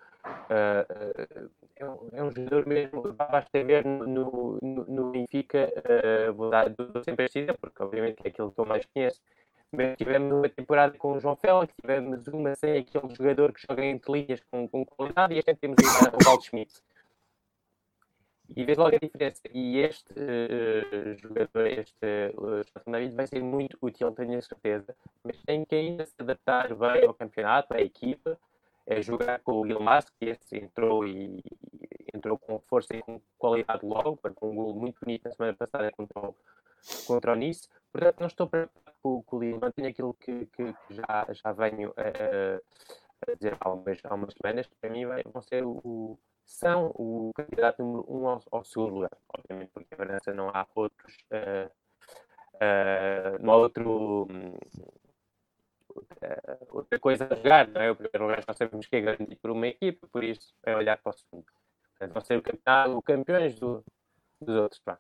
[1.75, 3.13] é, um, é, um, jogador mesmo.
[3.13, 6.65] Basta ver no, no, no Benfica, uh, vou dar
[7.03, 9.21] sempre a porque obviamente é aquilo que eu mais conheço.
[9.71, 13.86] Mas tivemos uma temporada com o João Félix, tivemos uma sem aquele jogador que joga
[13.86, 16.81] entre linhas com, com qualidade, e este temos o Walt Schmidt
[18.55, 19.41] e vês logo a diferença.
[19.53, 25.38] E este uh, jogador, este uh, David, vai ser muito útil, tenho a certeza, mas
[25.43, 28.38] tem que ainda se adaptar bem ao campeonato, à equipa,
[28.86, 31.44] é jogar com o Gilmas, que este entrou e
[32.13, 35.91] entrou com força e com qualidade logo, com um gol muito bonito na semana passada
[35.91, 36.36] contra o,
[37.06, 37.70] contra o Nice.
[37.91, 41.52] Portanto, não estou preocupado com, com o Lille, mantenho aquilo que, que, que, já, já
[41.52, 46.17] venho a, a dizer há umas, há umas semanas, que para mim vão ser o
[46.52, 49.17] são o candidato número um ao, ao segundo lugar.
[49.38, 51.17] Obviamente, porque em França não há outros.
[51.32, 51.72] Uh,
[52.56, 54.28] uh, não há outro.
[54.30, 54.58] Um,
[55.95, 57.91] outra, outra coisa a jogar, não é?
[57.91, 60.97] O primeiro lugar nós sabemos que é garantido por uma equipe, por isso é olhar
[60.97, 61.45] para o segundo.
[61.91, 63.84] Portanto, vão ser o, campeão, campeões do,
[64.41, 64.82] dos outros.
[64.84, 64.97] Pá.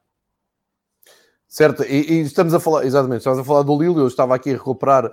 [1.51, 4.51] Certo, e, e, estamos a falar, exatamente, estamos a falar do Lille, eu estava aqui
[4.51, 5.11] a recuperar uh,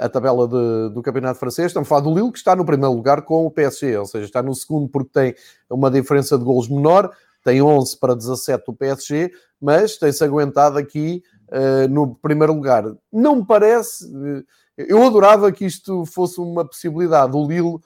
[0.00, 2.94] a tabela de, do Campeonato Francês, estamos a falar do Lille que está no primeiro
[2.94, 5.34] lugar com o PSG, ou seja, está no segundo porque tem
[5.68, 11.22] uma diferença de golos menor, tem 11 para 17 o PSG, mas tem-se aguentado aqui
[11.48, 12.84] uh, no primeiro lugar.
[13.12, 14.42] Não me parece, uh,
[14.76, 17.78] eu adorava que isto fosse uma possibilidade, o Lille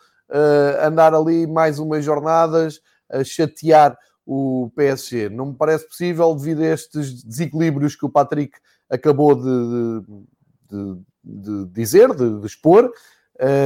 [0.83, 5.29] andar ali mais umas jornadas, a chatear o PSG.
[5.29, 10.01] Não me parece possível devido a estes desequilíbrios que o Patrick acabou de,
[10.71, 12.93] de, de dizer, de, de expor.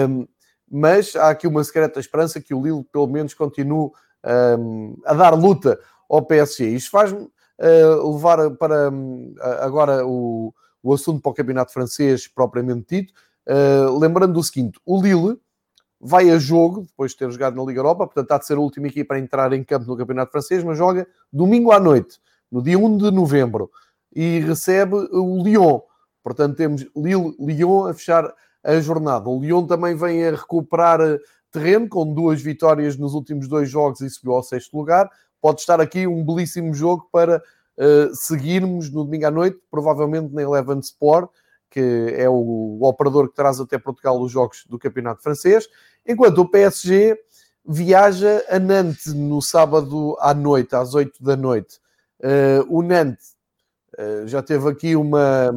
[0.09, 0.27] Um,
[0.71, 3.91] mas há aqui uma secreta esperança que o Lille, pelo menos, continue
[4.59, 6.69] um, a dar luta ao PSG.
[6.71, 12.87] Isto faz-me uh, levar para um, agora o, o assunto para o campeonato francês propriamente
[12.90, 13.14] dito.
[13.49, 15.38] Uh, lembrando o seguinte: o Lille
[15.99, 18.61] vai a jogo, depois de ter jogado na Liga Europa, portanto há de ser a
[18.61, 22.20] última equipa a entrar em campo no Campeonato Francês, mas joga domingo à noite,
[22.53, 23.70] no dia 1 de novembro,
[24.14, 25.81] e recebe o Lyon.
[26.23, 29.29] Portanto, temos Lille-Lyon a fechar a jornada.
[29.29, 31.18] O Lyon também vem a recuperar eh,
[31.51, 35.11] terreno, com duas vitórias nos últimos dois jogos e subiu ao sexto lugar.
[35.40, 37.42] Pode estar aqui um belíssimo jogo para
[37.79, 41.31] uh, seguirmos no domingo à noite, provavelmente na Eleven Sport,
[41.71, 45.69] que é o, o operador que traz até Portugal os jogos do Campeonato Francês.
[46.07, 47.19] Enquanto o PSG
[47.67, 51.81] viaja a Nantes no sábado à noite, às 8 da noite.
[52.21, 53.35] Uh, o Nantes
[53.99, 55.51] uh, já teve aqui uma,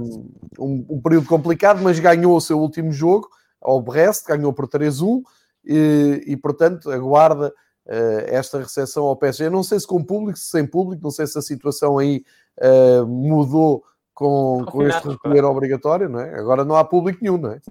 [0.57, 3.29] um, um, período complicado, mas ganhou o seu último jogo
[3.61, 5.21] ao Brest, ganhou por 3-1
[5.65, 7.53] e, e, portanto, aguarda
[8.27, 9.49] esta recepção ao PSG.
[9.49, 12.23] Não sei se com público, se sem público, não sei se a situação aí
[13.07, 16.39] mudou com, com este recolher obrigatório, não é?
[16.39, 17.61] Agora não há público nenhum, não é?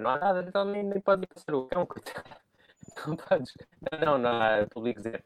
[0.00, 1.88] Não há nada, então nem, nem pode ser o cão,
[3.06, 3.52] Não podes.
[4.04, 5.22] Não, não há público zero.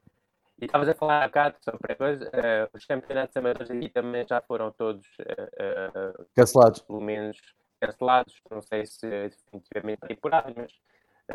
[0.60, 4.24] E estavas a falar há bocado sobre a coisa, uh, os campeonatos amadores aqui também
[4.28, 6.82] já foram todos uh, uh, cancelados.
[6.82, 7.36] Pelo menos
[7.80, 8.40] cancelados.
[8.48, 10.72] Não sei se definitivamente temporadas, mas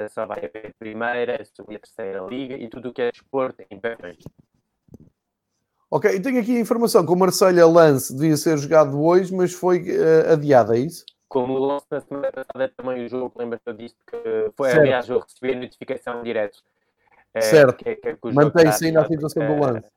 [0.10, 3.80] só vai haver primeira, e a terceira liga e tudo o que é desporto em
[3.80, 4.23] papéis.
[5.89, 9.54] Ok, e tenho aqui a informação que o Marselha Lance devia ser jogado hoje, mas
[9.54, 9.86] foi
[10.32, 11.06] adiado, é isso?
[11.30, 14.82] Como o Lance na semana passada também o jogo, lembra-te disto que foi, certo.
[14.82, 16.60] aliás, eu recebi a notificação direto.
[17.34, 17.84] Eh, certo.
[17.84, 19.89] Que, que Mantém-se ainda a situação do Lance.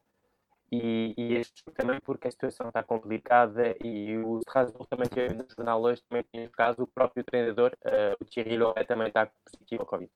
[0.73, 5.45] E, e este também porque a situação está complicada e o Strasbourg também teve no
[5.49, 9.29] jornal hoje, também tinha no caso o próprio treinador, uh, o Thierry Loret, também está
[9.45, 10.11] positivo ao Covid.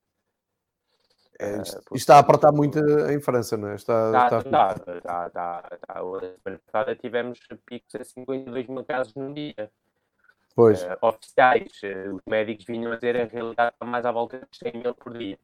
[1.40, 2.78] É, isto, isto está a apertar muito
[3.10, 3.74] em França, não é?
[3.74, 5.92] Está, está, está, está, está, está, está.
[5.92, 9.68] A semana passada tivemos picos a 52 mil casos num dia.
[10.54, 10.84] Pois.
[10.84, 11.72] Uh, oficiais,
[12.12, 15.18] os médicos vinham a dizer a realidade está mais à volta de 100 mil por
[15.18, 15.36] dia.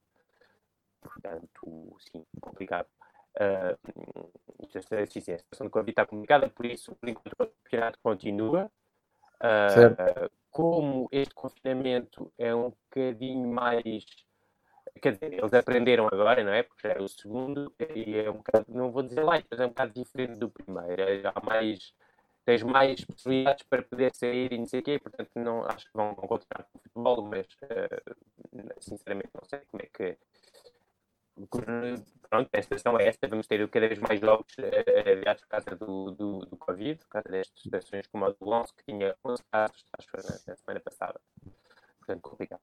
[1.01, 2.87] Portanto, sim, complicado.
[3.37, 4.31] Uh,
[4.62, 7.47] isto é, sim, sim, a situação de Covid está complicada, por isso, por enquanto, o
[7.47, 8.71] campeonato continua.
[9.43, 14.05] Uh, como este confinamento é um bocadinho mais.
[15.01, 16.62] Quer dizer, eles aprenderam agora, não é?
[16.62, 19.66] Porque já é o segundo, e é um bocado, não vou dizer light, mas é
[19.66, 21.03] um bocado diferente do primeiro.
[21.03, 21.95] É, há mais
[22.45, 25.93] tens mais possibilidades para poder sair e não sei o quê, portanto não, acho que
[25.95, 30.19] vão, vão continuar com o futebol, mas uh, sinceramente não sei como é que
[32.31, 36.12] pronto, a situação é esta, vamos ter cada vez mais jogos uh, por causa do,
[36.12, 39.85] do, do Covid, por causa destas situações como a do Lonso, que tinha 11 casos,
[39.99, 41.21] acho na, na semana passada.
[41.99, 42.62] Portanto, complicado.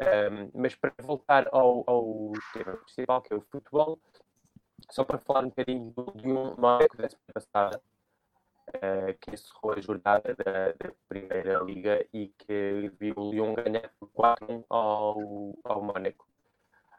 [0.00, 4.00] Um, mas para voltar ao, ao tema principal, que é o futebol,
[4.90, 7.82] só para falar um bocadinho de um Mónaco da semana passada,
[8.68, 13.88] uh, que encerrou a jornada da, da, Primeira Liga e que viu o Lyon ganhar
[13.98, 16.26] por 4 ao, ao Mónaco.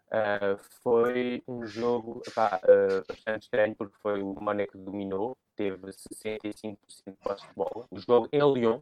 [0.07, 5.77] Uh, foi um jogo pá, uh, bastante estranho porque foi o Mónaco que dominou, teve
[5.87, 7.85] 65% de posse de bola.
[7.89, 8.81] O jogo em Lyon,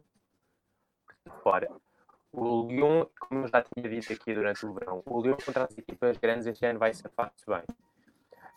[1.42, 1.70] fora.
[2.30, 5.78] O Lyon, como eu já tinha dito aqui durante o verão, o Lyon contra as
[5.78, 7.62] equipas grandes este ano vai safar-se bem.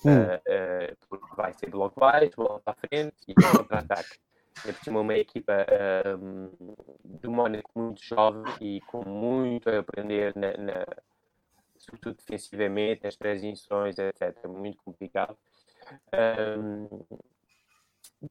[0.04, 4.20] Uh, porque vai ser logo baixo, bola para a frente e contra-ataque.
[4.66, 10.36] É por cima uma equipa uh, do Mónaco muito jovem e com muito a aprender,
[10.36, 10.86] na, na,
[11.88, 14.48] sobretudo defensivamente, as transições, etc.
[14.48, 15.38] Muito complicado.
[16.14, 16.88] Um,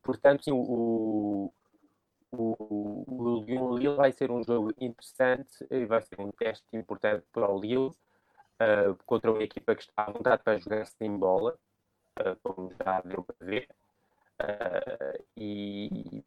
[0.03, 1.53] portanto, sim, o,
[2.31, 7.51] o, o Lille vai ser um jogo interessante e vai ser um teste importante para
[7.51, 11.59] o Lille uh, contra uma equipa que está à vontade para jogar sem bola,
[12.21, 13.69] uh, como já deu para ver.
[14.39, 16.23] Uh, e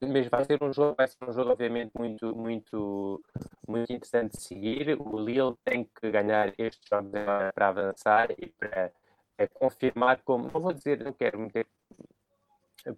[0.00, 3.22] mas vai ser um jogo, vai ser um jogo obviamente muito, muito,
[3.66, 5.00] muito interessante de seguir.
[5.00, 7.10] O Lille tem que ganhar estes jogos
[7.54, 8.92] para avançar e para
[9.38, 11.66] é, confirmar como, não vou dizer, não quero meter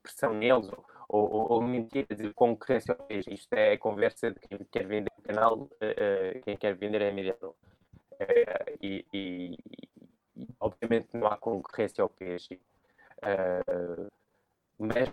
[0.03, 0.69] pressão neles
[1.09, 2.97] ou, ou, ou mentir, dizer concorrência.
[3.11, 7.55] Isto é conversa de quem quer vender o canal, uh, quem quer vender é mediador.
[8.13, 9.59] Uh, e, e,
[10.37, 12.61] e, obviamente não há concorrência ao peixe.
[13.19, 14.11] Uh,
[14.81, 15.11] mas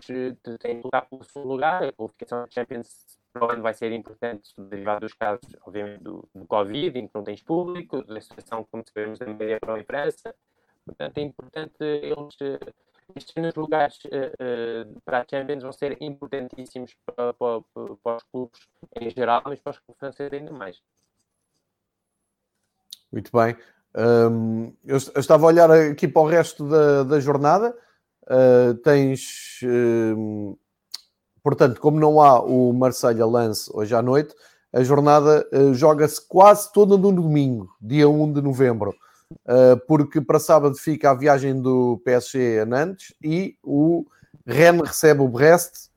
[0.60, 1.84] tem que lutar pelo segundo lugar.
[1.84, 6.98] A qualificação da Champions para vai ser importante, derivado dos casos, obviamente, do, do Covid,
[6.98, 10.34] em que não tens público, da situação, como sabemos, da média para a França.
[10.84, 12.36] Portanto, é importante eles.
[13.16, 17.62] Estes lugares uh, uh, para a Champions vão ser importantíssimos para, para,
[18.02, 18.60] para, os clubes
[19.00, 20.82] em geral, mas para os clubes franceses ainda mais.
[23.10, 23.56] Muito bem.
[23.96, 27.74] Um, eu, eu, estava a olhar aqui para o resto da, da jornada.
[28.30, 30.58] Uh, tens, uh,
[31.42, 34.34] portanto, como não há o Marselha Lance hoje à noite,
[34.70, 38.94] a jornada uh, joga-se quase toda no domingo, dia 1 de novembro,
[39.86, 44.06] porque para sábado fica a viagem do PSG a Nantes e o
[44.46, 45.90] Rennes recebe o Brest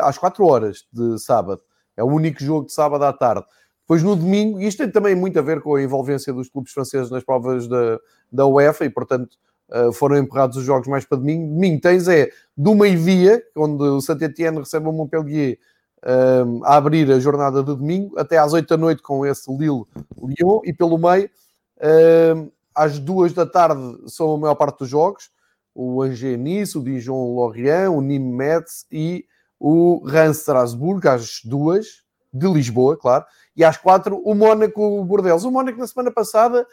[0.00, 1.60] às 4 horas de sábado.
[1.94, 3.44] É o único jogo de sábado à tarde.
[3.82, 7.10] Depois no domingo, isto tem também muito a ver com a envolvência dos clubes franceses
[7.10, 7.98] nas provas da,
[8.32, 9.36] da UEFA e, portanto,
[9.72, 11.54] Uh, foram empurrados os jogos mais para domingo.
[11.54, 15.58] Domingo tens é do meio-dia, onde o Saint-Etienne recebe o Montpellier
[16.04, 20.60] uh, a abrir a jornada de domingo, até às 8 da noite com esse Lille-Lyon,
[20.64, 21.30] e pelo meio,
[21.78, 25.30] uh, às 2 da tarde são a maior parte dos jogos,
[25.74, 29.24] o Angers-Nice, o Dijon-Lorient, o Nîmes-Metz e
[29.58, 33.24] o Reims-Strasbourg, às 2 de Lisboa, claro,
[33.56, 35.44] e às 4 o Mónaco-Bordeaux.
[35.44, 36.66] O Mónaco na semana passada...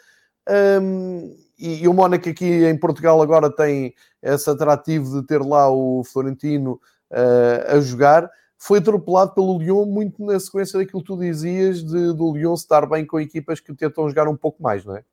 [0.48, 5.70] Um, e, e, o Mónaco aqui em Portugal agora tem esse atrativo de ter lá
[5.70, 8.30] o Florentino uh, a jogar.
[8.58, 12.86] Foi atropelado pelo Lyon muito na sequência daquilo que tu dizias de, do Lyon estar
[12.86, 15.04] bem com equipas que tentam jogar um pouco mais, não é?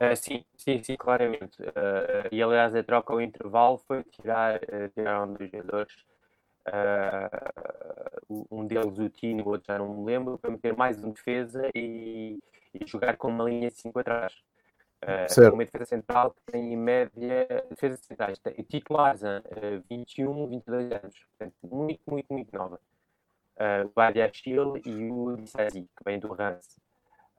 [0.00, 1.60] Uh, sim, sim, sim, claramente.
[1.60, 5.92] Uh, e aliás, a troca ao intervalo foi tirar, uh, dois jogadores,
[8.50, 11.68] um deles o Tino, o outro já não me lembro, para meter mais um defesa
[11.74, 12.38] e,
[12.72, 14.32] e jogar com uma linha de 5 atrás.
[15.00, 20.90] Uh, uma defesa central que tem em média defesas centrais titulares a uh, 21, 22
[20.90, 22.80] anos, portanto, muito, muito, muito nova.
[23.56, 26.80] Uh, o Badiachil e o Dissazi, que vem do Rance.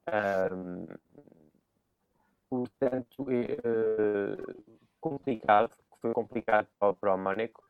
[0.08, 0.98] Uh,
[2.50, 4.64] portanto, uh,
[5.02, 7.64] complicado, foi complicado para, para o Mónaco.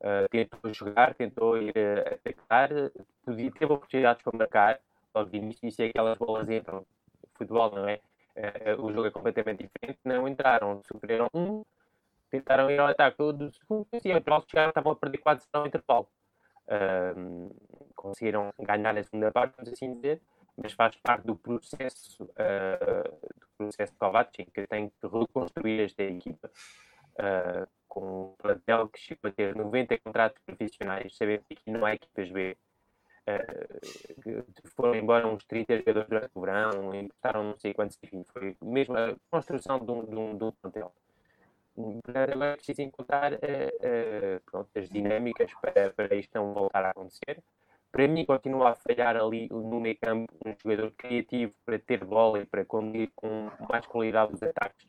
[0.00, 2.70] Uh, tentou jogar, tentou ir uh, atacar,
[3.24, 4.80] podia, teve oportunidades para marcar,
[5.14, 6.86] logo de início, e aquelas bolas entram.
[7.34, 8.00] Futebol, não é?
[8.36, 11.64] Uh, o jogo é completamente diferente, não entraram, sofreram um,
[12.30, 15.66] tentaram ir ao ataque do segundo, e ao intervalo chegaram, estavam a perder quase no
[15.66, 16.08] intervalo.
[16.66, 17.54] Uh,
[17.94, 20.20] conseguiram ganhar na segunda parte, vamos assim dizer,
[20.56, 26.02] mas faz parte do processo uh, do processo de Kovacic, que tem que reconstruir esta
[26.02, 26.50] equipa
[27.18, 31.94] uh, com um plantel que chegou a ter 90 contratos profissionais, sabendo que não há
[31.94, 32.56] equipas B
[33.28, 38.56] uh, foram embora uns 30 jogadores durante o verão, emprestaram não sei quantos, enfim, foi
[38.62, 40.92] mesmo a construção de um, de um, de um plantel.
[42.08, 46.90] Agora é preciso encontrar uh, uh, pronto, as dinâmicas para, para isto não voltar a
[46.90, 47.42] acontecer.
[47.90, 52.40] Para mim, continua a falhar ali no meio campo um jogador criativo para ter bola
[52.40, 54.86] e para conduzir com mais qualidade os ataques.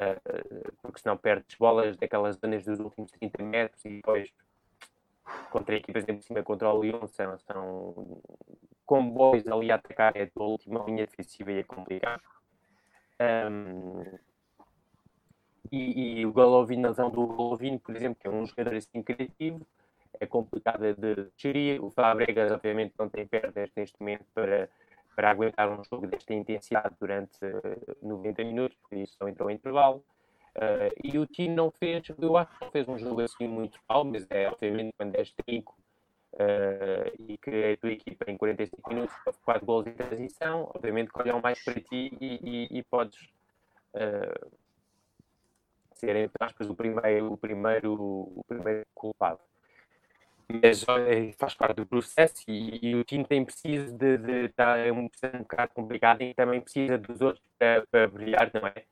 [0.00, 4.32] uh, porque senão perdes bolas daquelas zonas dos últimos 30 metros e depois
[5.50, 8.22] contra equipas em cima contra o Lyon são, são
[8.84, 12.22] comboios ali a atacar é a última linha defensiva e é complicado.
[13.20, 14.02] Um,
[15.70, 19.02] e, e, o Golovin, na zona do Golovin, por exemplo, que é um jogador assim
[19.02, 19.66] criativo,
[20.20, 21.82] é complicado de gerir.
[21.82, 24.68] O Fabregas, obviamente, não tem perdas neste momento para,
[25.16, 27.38] para aguentar um jogo desta intensidade durante
[28.02, 30.04] 90 minutos, por isso não entrou em intervalo.
[30.56, 34.04] Uh, e o Tino não fez, eu acho que fez um jogo assim muito mal,
[34.04, 35.74] mas é obviamente quando és trinco
[36.34, 41.10] uh, e que a tua equipa em 45 minutos faz 4 gols em transição, obviamente
[41.10, 43.18] que olham mais para ti e, e, e podes
[43.94, 44.52] uh,
[45.94, 49.40] ser, entre aspas, o primeiro, o primeiro, o primeiro culpado.
[50.48, 50.84] Mas
[51.38, 55.04] faz parte do processo e, e o time tem preciso de, de, estar é um,
[55.06, 58.84] um bocado complicado e também precisa dos outros para, para brilhar, não é?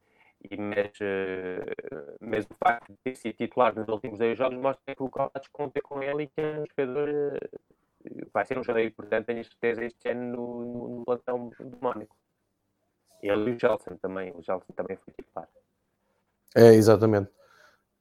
[0.48, 4.94] E, mas, uh, mas o facto de ter sido titular nos últimos dois jogos mostra
[4.94, 8.62] que o Kovac conta com ele e que é um jogador, uh, vai ser um
[8.62, 12.16] jogador importante, tenho certeza, este ano no, no, no plantão do Mónaco.
[13.22, 15.48] Ele e o Gelson também, o Gelson também foi titular.
[16.56, 17.30] É, exatamente.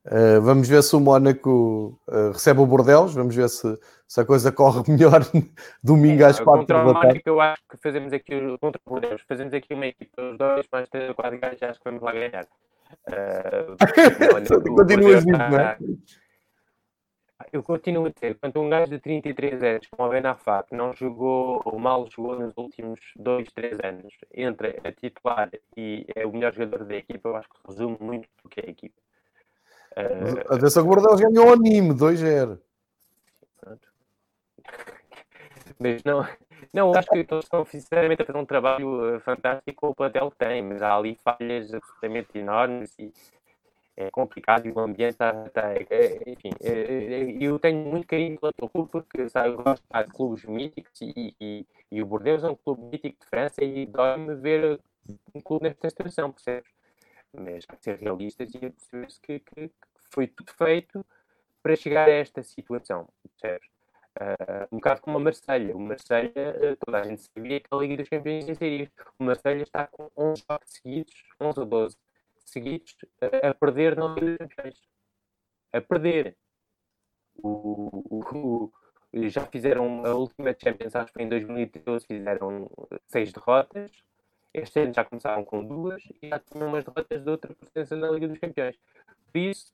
[0.05, 3.77] Uh, vamos ver se o Mónaco uh, recebe o Bordelos, vamos ver se,
[4.07, 5.21] se a coisa corre melhor
[5.83, 6.65] domingo é, às 4 da tarde.
[6.65, 10.21] Contra o Mónaco eu acho que fazemos aqui, contra o Bordelos, fazemos aqui uma equipa,
[10.21, 12.45] os dois, mais 3 ou 4 gajos, acho que vamos lá ganhar.
[13.07, 13.77] Uh,
[14.75, 15.77] Continuas nisso, não é?
[17.53, 20.91] Eu continuo a ter, quando um gajo de 33 anos, como o Benafá, que não
[20.93, 26.31] jogou ou mal jogou nos últimos 2, 3 anos, entra a titular e é o
[26.31, 29.01] melhor jogador da equipa, eu acho que resume muito do que é a equipa.
[29.97, 32.59] Uh, Atenção que o Bordeaux ganhou o anime 2-0.
[35.79, 36.27] Mas não,
[36.73, 40.31] não, acho que eles estão sinceramente a fazer um trabalho eh, fantástico com o plantel
[40.37, 43.13] tem, mas há ali falhas absolutamente enormes e
[43.99, 45.45] é complicado e o ambiente está.
[45.45, 49.63] está é, é, enfim, é, é, eu tenho muito carinho pelo clube porque sabe, eu
[49.63, 53.63] gosto de clubes míticos e, e, e, o Bordeaux é um clube mítico de França
[53.63, 54.79] e dói-me ver
[55.35, 56.71] um clube nesta situação, percebes?
[57.33, 59.73] Mas há que ser realistas e perceber-se que, que, que,
[60.11, 61.05] foi tudo feito
[61.61, 63.69] para chegar a esta situação, percebes?
[64.19, 65.75] Uh, um bocado como a Marselha.
[65.75, 69.05] O Marselha, uh, toda a gente sabia que a Liga dos Campeões ia ser isto.
[69.17, 71.97] O Marselha está com 11 jogos seguidos, 11 ou 12
[72.45, 74.81] seguidos, uh, a perder na Liga dos Campeões.
[75.71, 76.37] A perder.
[77.41, 78.71] O, o,
[79.13, 82.69] o, já fizeram a última Champions, acho que foi em 2013, fizeram
[83.07, 83.91] 6 derrotas.
[84.53, 88.09] Este ano já começaram com duas e já tinham umas derrotas de outra presença na
[88.09, 88.77] Liga dos Campeões.
[89.31, 89.71] Por isso,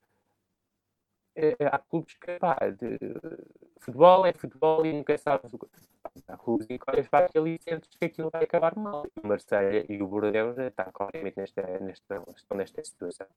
[1.36, 2.98] é, há clubes que, pá, de,
[3.80, 5.60] futebol é futebol e nunca sabes o
[6.28, 9.06] Há clubes e olhas para aquilo e sentes que aquilo vai acabar mal.
[9.22, 12.24] O Marseille e o Bordeaux estão claramente nesta, nesta,
[12.56, 13.28] nesta situação.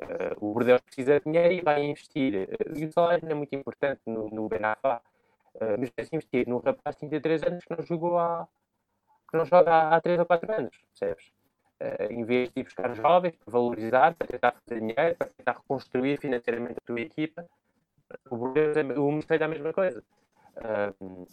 [0.00, 2.48] Uh, o Bordeaux precisa de dinheiro e vai investir.
[2.76, 5.00] E o salário não é muito importante no, no Benafá.
[5.54, 8.46] Uh, mas vai investir num rapaz de 33 anos que não jogou há,
[9.30, 11.32] que não joga há, há 3 ou 4 anos, percebes?
[11.80, 15.52] Uh, em vez de ir buscar jovens, para valorizar, para tentar fazer dinheiro, para tentar
[15.52, 17.46] reconstruir financeiramente a tua equipa,
[18.30, 20.02] o Bordeaux é, é a mesma coisa.
[20.56, 21.26] Uh,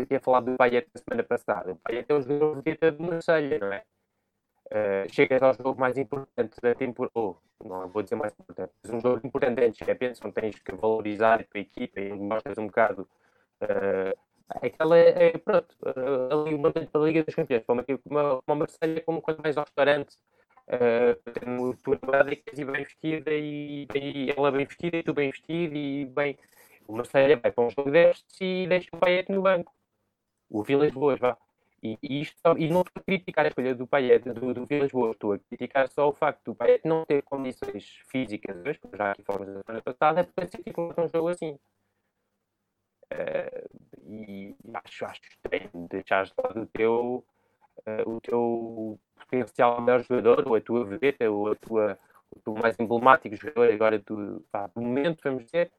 [0.00, 1.72] aqui a falar do Payet na semana passada.
[1.72, 3.84] O Payet é o jogador vedeta do Marseille, não é?
[4.66, 8.92] Uh, chegas ao jogo mais importante da temporada, ou não vou dizer mais importante, mas
[8.92, 12.66] um jogo importante da Champions, onde tens que valorizar a tua equipa e mostras um
[12.66, 13.08] bocado
[13.62, 14.18] uh,
[14.48, 19.02] Aquela é, é pronto, uh, ali uma da Liga dos Campeões, como, uma, uma Marselha
[19.02, 20.16] como quando vais ao restaurante,
[20.68, 25.74] uh, tua namorada e bem vestida e, e, ela bem vestida e tu bem vestido
[25.74, 26.38] e bem.
[26.86, 29.74] O Marselha vai para um jogo destes e deixa o Paiete no banco.
[30.48, 31.36] O Vilas Boas, vá.
[31.82, 34.92] E, e, isto, e não estou a criticar a escolha do Paiete, do, do Vilas
[34.92, 38.56] Boas, estou a criticar só o facto do Paiete não ter condições físicas,
[38.94, 41.58] já aqui fomos na semana passada, para ser tipo um jogo assim.
[43.12, 47.24] Uh, e acho, acho estranho deixares de lado o teu,
[47.78, 51.98] uh, o teu potencial melhor jogador, ou a tua vedeta, ou a tua,
[52.30, 55.70] o teu mais emblemático jogador agora do, pá, do momento, vamos dizer,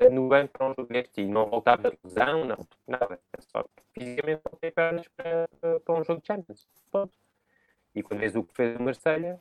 [0.00, 1.22] uh, no banco para um jogo deste.
[1.22, 3.20] E não voltar da lesão, não, nada.
[3.36, 5.48] É só fisicamente não tem pernas para,
[5.80, 6.68] para, um jogo de Champions.
[6.90, 7.16] Ponto.
[7.94, 9.40] E quando vês o que fez o Marselha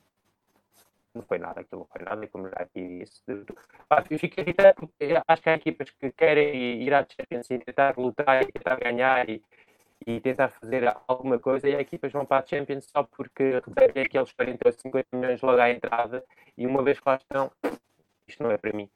[1.16, 3.24] não foi nada, aquilo não foi nada, como já aqui disse.
[3.28, 7.97] Eu fico irritado porque acho que há equipas que querem ir à Champions e tentar
[7.97, 9.41] lutar e tentar ganhar e,
[10.05, 14.03] e tentar fazer alguma coisa, e há equipas vão para a Champions só porque recebem
[14.03, 16.24] aqueles 40 ou 50 milhões logo à entrada,
[16.57, 17.51] e uma vez que lá estão,
[18.28, 18.89] isto não é para mim.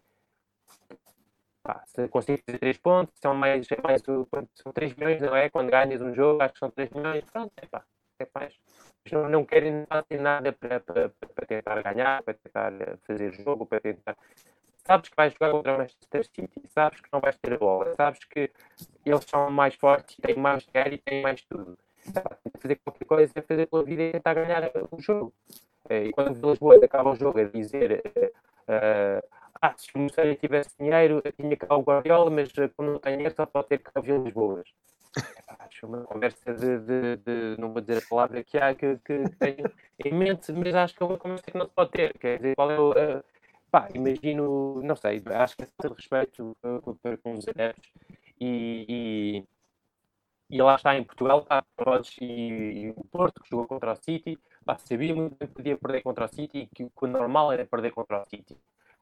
[1.64, 5.50] Pá, se consigo fazer 3 pontos, são mais, mais são 3 milhões, não é?
[5.50, 7.84] Quando ganhas um jogo, acho que são 3 milhões, pronto, é pá,
[8.20, 8.56] é mais.
[9.12, 12.72] Não, não querem fazer nada para, para, para tentar ganhar, para tentar
[13.06, 14.18] fazer jogo, para tentar.
[14.86, 17.94] Sabes que vais jogar contra o Manchester City, sabes que não vais ter a bola,
[17.96, 18.50] sabes que
[19.06, 21.78] eles são mais fortes, têm mais dinheiro e têm mais tudo.
[22.60, 25.34] Fazer qualquer coisa, é fazer pela vida e tentar ganhar o jogo.
[25.90, 28.02] Eh, e quando o Lisboa acaba o jogo a dizer
[28.68, 29.28] uh,
[29.62, 33.14] ah, se o Moceira tivesse dinheiro, eu tinha cá o Guardiola, mas como não tem
[33.14, 34.70] dinheiro, só pode ter cá o Vila Lisboas
[35.60, 39.30] acho uma conversa de, de, de, não vou dizer a palavra que há que, que
[39.38, 39.72] tenho
[40.06, 42.18] em mente, mas acho que é uma conversa que não se pode ter.
[42.18, 42.92] Quer dizer, qual é o.
[42.92, 43.24] Uh,
[43.72, 47.92] pá, imagino, não sei, acho que é de respeito uh, para com os adeptos
[48.40, 49.44] e,
[50.50, 51.46] e, e, lá está em Portugal,
[51.80, 55.54] Rhodes e, e, o Porto, que jogou contra o City, pá, sabia muito bem que
[55.54, 58.54] podia perder contra o City e que, que o normal era perder contra o City.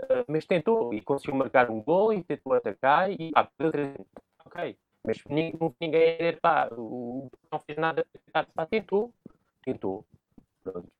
[0.01, 4.05] Uh, mas tentou e conseguiu marcar um gol e tentou atacar e pá, perdeu
[4.47, 4.77] Ok,
[5.07, 8.05] mas ninguém, ninguém dizer, pá, o, não fez nada,
[8.53, 9.13] pá, tentou,
[9.63, 10.05] tentou,
[10.61, 10.91] pronto.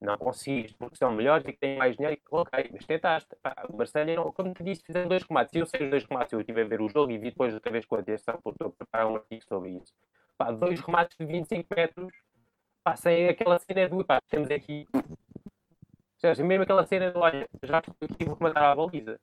[0.00, 3.34] Não conseguiste porque são melhores e que têm mais dinheiro, ok, mas tentaste.
[3.42, 5.52] Pá, o Marcelo, como te disse, fizeram dois remates.
[5.54, 7.72] Eu sei os dois remates, eu estive a ver o jogo e vi depois outra
[7.72, 9.92] vez com atenção, porque a preparar um artigo sobre isso.
[10.38, 12.12] Pá, dois remates de 25 metros,
[12.84, 14.86] pá, sem aquela cena do, pá, temos aqui.
[14.94, 15.02] Ou
[16.18, 19.18] seja, mesmo aquela cena de, olha, já estou aqui, vou rematar a baliza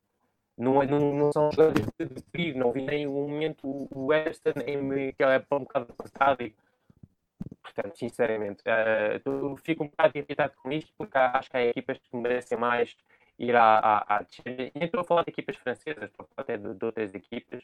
[0.58, 4.60] não, é, não, não são jogadores de perigo, não vi nem um momento o Ederson
[4.66, 6.52] em que é para um bocado apertado
[7.62, 12.16] portanto, sinceramente, uh, fico um bocado irritado com isto porque acho que há equipas que
[12.16, 12.96] merecem mais
[13.40, 16.58] ir à, à, à Nem estou a falar de equipas francesas, estou a falar até
[16.58, 17.64] de, de outras equipas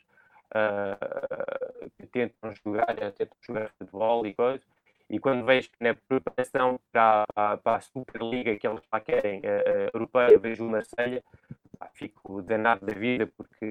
[0.52, 4.66] uh, que tentam jogar, tentam jogar futebol e coisas.
[5.10, 7.26] E quando vejo que na preparação para,
[7.64, 11.24] para a Superliga que eles lá querem, uh, europeia, vejo o Marselha
[11.57, 11.57] pá,
[11.94, 13.70] fico danado da vida porque,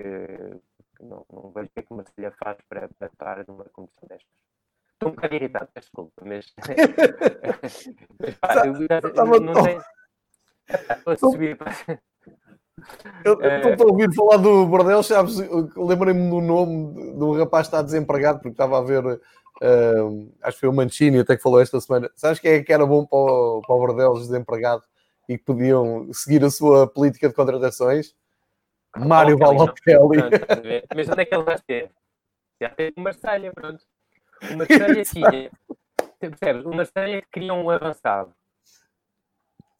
[0.76, 4.08] porque não, não, vejo o que é que Marselha faz para, para estar numa comissão
[4.08, 4.46] destas.
[4.92, 6.54] Estou um bocado irritado, desculpa, mas.
[8.18, 9.82] mas pá, eu, eu, não tenho.
[10.68, 11.58] Estou a subir.
[13.24, 13.34] Eu
[13.72, 15.36] estou a ouvir falar do Bordel, sabes?
[15.76, 20.60] Lembrei-me do nome do rapaz que está desempregado, porque estava a ver, uh, acho que
[20.60, 22.10] foi o Mancini até que falou esta semana.
[22.14, 24.82] Sabes quem é que era bom para o, para o Bordel desempregado?
[25.28, 28.14] E que podiam seguir a sua política de contratações.
[28.92, 30.18] Ah, Mário Balotelli.
[30.94, 31.90] Mas onde é que ele vai ter?
[32.60, 33.84] Já tem o Marselha, pronto.
[34.50, 35.50] O Marselha tinha.
[36.18, 36.64] Percebes?
[36.64, 38.34] O Marselha queria um avançado.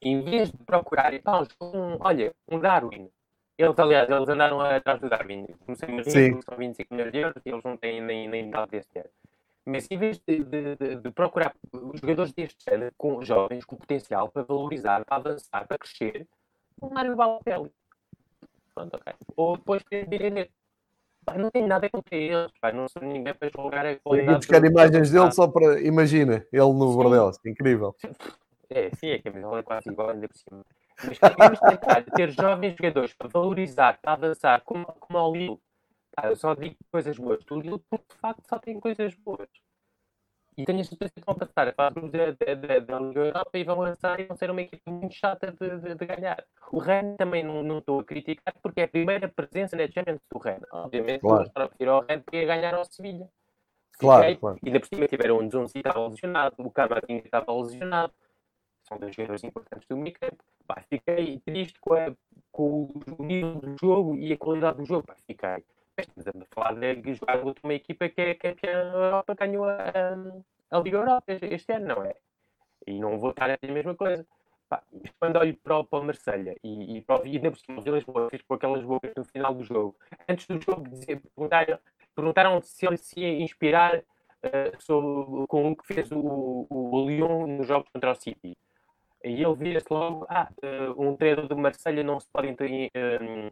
[0.03, 3.11] Em vez de procurar, então, um, olha, um Darwin.
[3.59, 5.47] Eles, aliás, eles andaram atrás do Darwin.
[5.65, 8.71] Comecei a que são 25 milhões de euros e eles não têm nem, nem dado
[8.71, 9.11] desse dinheiro.
[9.67, 11.53] Mas em vez de, de, de, procurar
[11.95, 16.29] jogadores deste género, com jovens, com potencial para valorizar, para avançar, para crescer,
[16.81, 17.73] o Mário Balotelli.
[18.73, 19.13] Pronto, ok.
[19.37, 20.51] Ou depois vender.
[21.37, 22.71] Não tem nada contra eles, pá.
[22.71, 24.33] não sou ninguém para julgar a qualidade.
[24.33, 25.83] E buscar imagens dele só para.
[25.83, 26.95] Imagina, ele no sim.
[26.95, 27.97] bordel, incrível.
[28.69, 30.65] É, sim, a camisola é quase igual, ainda por cima.
[31.05, 35.57] Mas queremos tentar ter jovens jogadores para valorizar, para avançar, como, como ao Lille,
[36.17, 39.49] ah, eu só digo coisas boas do Lille porque de facto só tem coisas boas.
[40.57, 44.19] E tenho a certeza que vão passar a fase da Liga Europa e vão lançar
[44.19, 46.43] e vão ser uma equipe muito chata de, de, de ganhar.
[46.73, 50.21] O Rennes também não, não estou a criticar porque é a primeira presença na Champions
[50.33, 50.67] do Rennes.
[50.73, 51.51] Obviamente, claro.
[51.51, 53.29] para pedir ao Rennes porque ia ganhar ao Sevilha.
[53.99, 54.59] Claro, claro.
[54.63, 58.15] E ainda por cima tiveram um Jones estava lesionado, o Camavinga estava lesionado.
[58.85, 60.43] São dois jogadores importantes do meio campo.
[60.89, 62.15] Fiquei triste com, a,
[62.51, 62.89] com
[63.19, 65.07] o nível do jogo e a qualidade do jogo.
[65.07, 65.49] Pá, fiquei
[66.03, 68.83] estamos a falar de jogar contra uma equipa que, é, que, é, que é a
[68.83, 69.93] Europa ganhou a,
[70.71, 72.15] a, Liga Europa este ano, não é?
[72.87, 74.27] E não vou estar a dizer a mesma coisa.
[74.69, 74.83] Pá,
[75.21, 78.43] quando olho para para o Marselha e, e, para o, ainda por cima Lisboa fez
[78.43, 79.97] com aquelas bocas no final do jogo,
[80.29, 81.79] antes do jogo dizer, perguntaram,
[82.15, 87.47] perguntaram se ele se ia inspirar uh, sobre, com o que fez o, o, Lyon
[87.47, 88.57] nos jogos contra o City.
[89.25, 92.49] E ele vira-se logo, ah, uh, um treinador do Marselha não se pode
[92.89, 93.51] uh,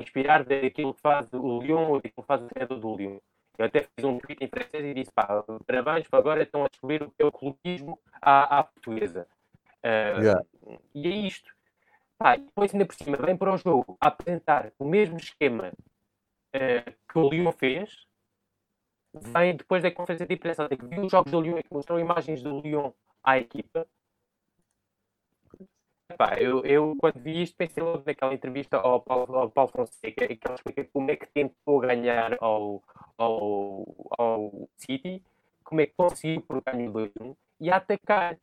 [0.00, 3.18] inspirar daquilo que faz o Lyon ou daquilo que faz o treinador do Lyon.
[3.58, 7.02] Eu até fiz um tweet em francês e disse: pá, parabéns, agora estão a descobrir
[7.02, 9.26] o que é o clubismo à, à portuguesa.
[9.84, 10.44] Uh, yeah.
[10.94, 11.54] E é isto.
[12.18, 15.72] Pá, e depois, ainda por cima, vem para o jogo a apresentar o mesmo esquema
[16.54, 18.06] uh, que o Lyon fez.
[19.12, 21.98] Vem depois da conferência de imprensa, que viu os jogos do Lyon e que mostrou
[21.98, 22.92] imagens do Lyon
[23.24, 23.86] à equipa
[26.10, 30.26] Epá, eu, eu, quando vi isto, pensei logo naquela entrevista ao Paulo, ao Paulo Fonseca,
[30.26, 32.82] que ele explica como é que tentou ganhar ao,
[33.16, 33.86] ao,
[34.18, 35.22] ao City,
[35.62, 38.36] como é que conseguiu por ganho 2-1 e atacar,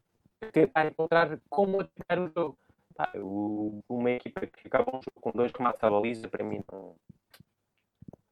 [0.54, 2.58] tentar encontrar como atacar o jogo.
[2.96, 6.64] Pá, o, uma equipa que acaba um jogo com dois remates à baliza, para mim,
[6.72, 6.96] não.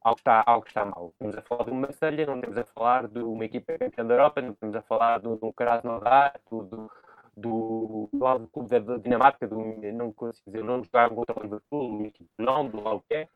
[0.00, 1.10] algo está, algo está mal.
[1.12, 4.14] Estamos a falar de uma Marselha, não estamos a falar de uma equipa campeã da
[4.14, 6.90] Europa, não estamos a falar de, um Krasnodar, do, do,
[7.36, 9.56] do, do clube da Dinamarca, do,
[9.92, 13.28] não consigo dizer o nome, jogaram contra o Liverpool, o Londres, lá o que é,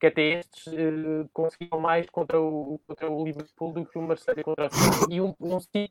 [0.00, 0.72] que até estes
[1.32, 5.20] conseguiram mais contra o, contra o Liverpool do que o Marseille contra o City, e
[5.20, 5.88] um, um City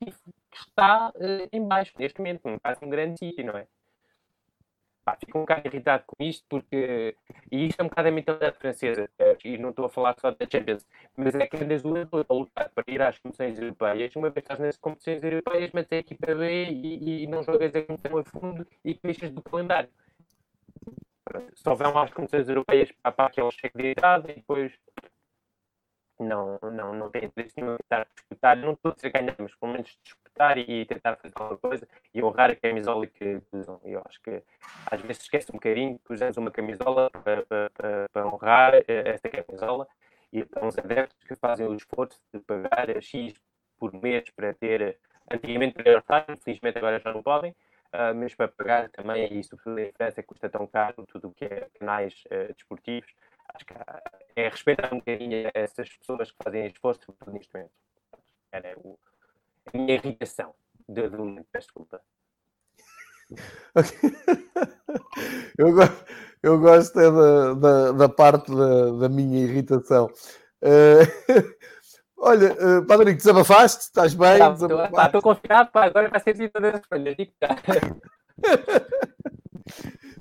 [0.51, 3.67] que está uh, em baixo neste momento, um, quase um grande City, não é?
[5.09, 7.15] Pá, fico um bocado irritado com isto, porque.
[7.51, 9.09] E isto é um bocado a mentalidade francesa,
[9.43, 10.85] e não estou a falar só da Champions,
[11.17, 14.15] mas é que andas lado a lutar para ir às competições europeias.
[14.15, 17.81] Uma vez estás nas competições europeias, metes a equipa B e, e não jogas a
[17.81, 19.89] competição a fundo e deixas do calendário.
[21.55, 24.71] Só vão às competições europeias para, para aquele cheque de entrada e depois
[26.19, 28.57] não, não, não tem interesse nenhum em tentar disputar.
[28.57, 32.23] Não estou a dizer ganhar, mas pelo menos disputar e, tentar fazer alguma coisa e
[32.23, 33.79] honrar a camisola que usam.
[33.83, 34.43] Eu acho que
[34.91, 39.29] às vezes esquece um bocadinho que usamos uma camisola para, para, para, honrar eh, esta
[39.29, 39.87] camisola
[40.31, 43.33] e para uns adeptos que fazem o esforço de pagar X
[43.77, 44.97] por mês para ter.
[45.31, 47.55] Antigamente para estar, infelizmente agora já não podem.
[47.91, 51.45] Uh, mas para pagar também, e sobretudo em França, custa tão caro tudo o que
[51.45, 53.11] é canais uh, desportivos,
[53.53, 53.73] acho que
[54.35, 57.71] é respeitar um bocadinho essas pessoas que fazem esforço neste momento.
[58.51, 58.97] Era o,
[59.65, 60.53] a minha irritação
[60.87, 62.01] de, momento, peço desculpa.
[65.57, 65.67] eu,
[66.41, 70.07] eu gosto é da, da, da parte da, da, minha irritação.
[70.63, 71.05] Uh,
[72.17, 73.83] olha, uh, Padre, desabafaste?
[73.83, 74.39] Estás bem?
[75.05, 77.15] Estou confiado, pá, agora vai ser de todas as folhas.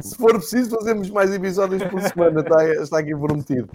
[0.00, 3.68] Se for preciso, fazemos mais episódios por semana, está, está aqui prometido.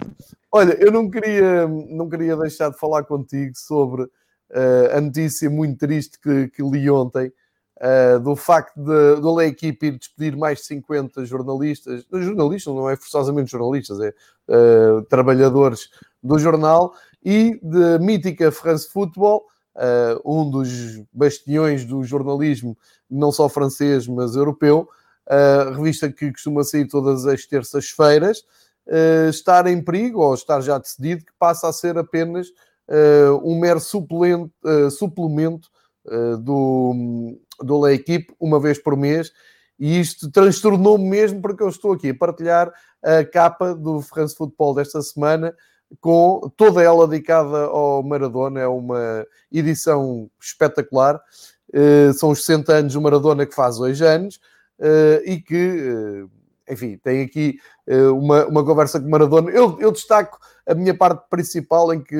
[0.50, 5.78] Olha, eu não queria, não queria deixar de falar contigo sobre uh, a notícia muito
[5.78, 7.30] triste que, que li ontem,
[7.76, 12.88] uh, do facto de, do Lei Equipe ir despedir mais de 50 jornalistas, jornalistas não
[12.88, 14.14] é forçosamente jornalistas, é
[14.48, 15.90] uh, trabalhadores
[16.22, 19.46] do jornal, e de mítica France Football,
[20.24, 22.76] um dos bastiões do jornalismo,
[23.10, 24.88] não só francês, mas europeu,
[25.26, 28.40] a revista que costuma sair todas as terças-feiras,
[28.86, 32.48] uh, estar em perigo, ou estar já decidido, que passa a ser apenas
[32.88, 35.68] uh, um mero suplente, uh, suplemento
[36.42, 39.32] do, do La Equipe, uma vez por mês,
[39.80, 42.70] e isto transtornou-me mesmo porque eu estou aqui a partilhar
[43.02, 45.54] a capa do France Football desta semana,
[46.02, 51.18] com toda ela dedicada ao Maradona, é uma edição espetacular.
[52.16, 54.38] são os 60 anos do Maradona que faz hoje anos,
[55.24, 56.30] e que, uh,
[56.68, 57.58] enfim, tem aqui
[57.88, 59.50] uh, uma, uma conversa com Maradona.
[59.50, 62.16] Eu, eu destaco a minha parte principal em que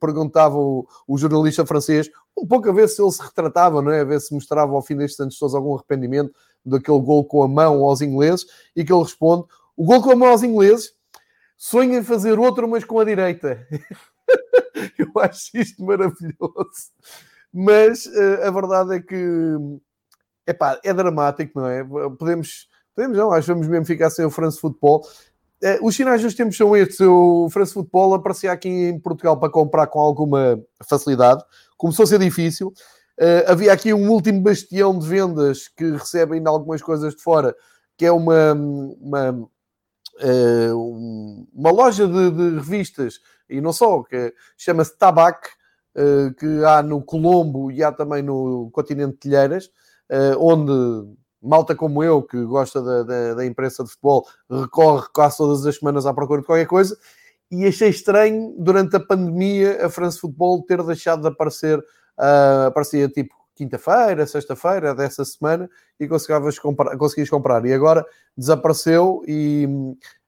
[0.00, 4.00] perguntava o, o, jornalista francês um pouco a ver se ele se retratava, não é?
[4.00, 7.48] A ver se mostrava ao fim destes anos todos algum arrependimento daquele gol com a
[7.48, 9.46] mão aos ingleses e que ele responde:
[9.76, 10.92] o gol com a mão aos ingleses
[11.56, 13.66] sonha em fazer outro, mas com a direita.
[14.98, 16.92] eu acho isto maravilhoso.
[17.52, 19.56] Mas uh, a verdade é que
[20.46, 21.84] epá, é dramático, não é?
[22.18, 25.02] Podemos, podemos não, acho que vamos mesmo ficar sem o France Football.
[25.62, 27.00] Eh, os sinais dos tempos são estes.
[27.00, 31.42] O France Football aparecia aqui em Portugal para comprar com alguma facilidade.
[31.76, 32.72] Começou a ser difícil.
[33.18, 37.56] Uh, havia aqui um último bastião de vendas que recebem algumas coisas de fora,
[37.96, 39.30] que é uma, uma,
[40.22, 43.18] uh, uma loja de, de, revistas,
[43.48, 45.48] e não só, que chama-se Tabac,
[46.38, 49.70] que há no Colombo e há também no continente de Telheiras.
[50.08, 50.72] Eh, onde
[51.42, 55.76] malta como eu, que gosta da, da, da, imprensa de futebol, recorre quase todas as
[55.76, 56.96] semanas à procura de qualquer coisa,
[57.50, 63.08] e achei estranho, durante a pandemia, a France Football ter deixado de aparecer, uh, aparecia
[63.08, 67.64] tipo quinta-feira, sexta-feira dessa semana, e conseguias comprar, conseguias comprar.
[67.64, 68.04] E agora
[68.36, 69.66] desapareceu e,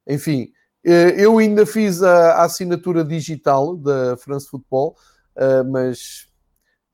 [0.07, 0.51] enfim,
[0.85, 4.97] eh, eu ainda fiz a, a assinatura digital da France Football,
[5.37, 6.28] uh, mas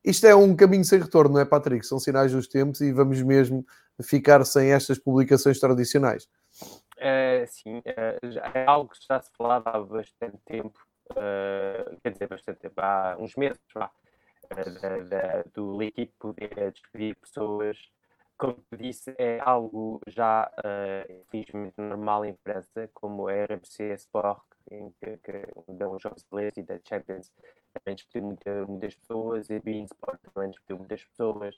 [0.05, 1.87] isto é um caminho sem retorno, não é, Patrick?
[1.87, 3.65] São sinais dos tempos e vamos mesmo
[4.03, 6.29] ficar sem estas publicações tradicionais.
[6.99, 10.79] Uh, sim, uh, é algo que já se falava há bastante tempo,
[11.13, 17.79] uh, quer dizer, bastante tempo, há uns meses, da, da, do equipe poder despedir pessoas.
[18.37, 20.51] Como disse, é algo já,
[21.33, 26.25] infelizmente, normal em França, como é a RBC Sport, em que, que dão os jogos
[26.25, 27.31] ingleses e da Champions
[27.73, 31.57] também despediu muita, muitas pessoas, e Bean Sport também despediu muitas pessoas.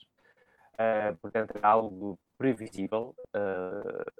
[0.73, 3.15] Uh, portanto, é algo previsível.
[3.35, 4.11] Uh,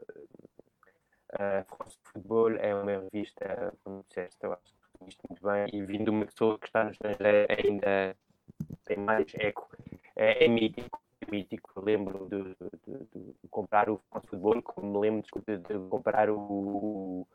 [1.34, 6.06] uh, Futebol é uma revista, como disseste, eu acho que isto muito bem, e vindo
[6.06, 8.16] de uma pessoa que está no estrangeiro ainda
[8.86, 9.70] tem mais eco.
[10.16, 11.80] É, é mítico, é mítico.
[11.80, 16.30] Lembro de, de, de, de, comprar o France Futebol, como me lembro de, de comprar
[16.30, 17.28] o,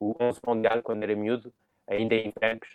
[0.00, 1.52] o 11 Mundial quando era miúdo
[1.86, 2.70] ainda entregues.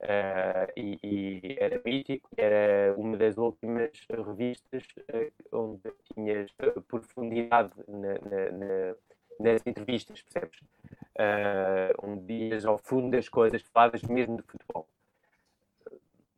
[0.00, 6.50] Uh, e, e, era mítico, era uma das últimas revistas uh, onde tinhas
[6.88, 8.94] profundidade na, na, na,
[9.38, 10.58] nas entrevistas, percebes?
[11.18, 14.88] Uh, onde ias ao fundo das coisas faladas mesmo de futebol.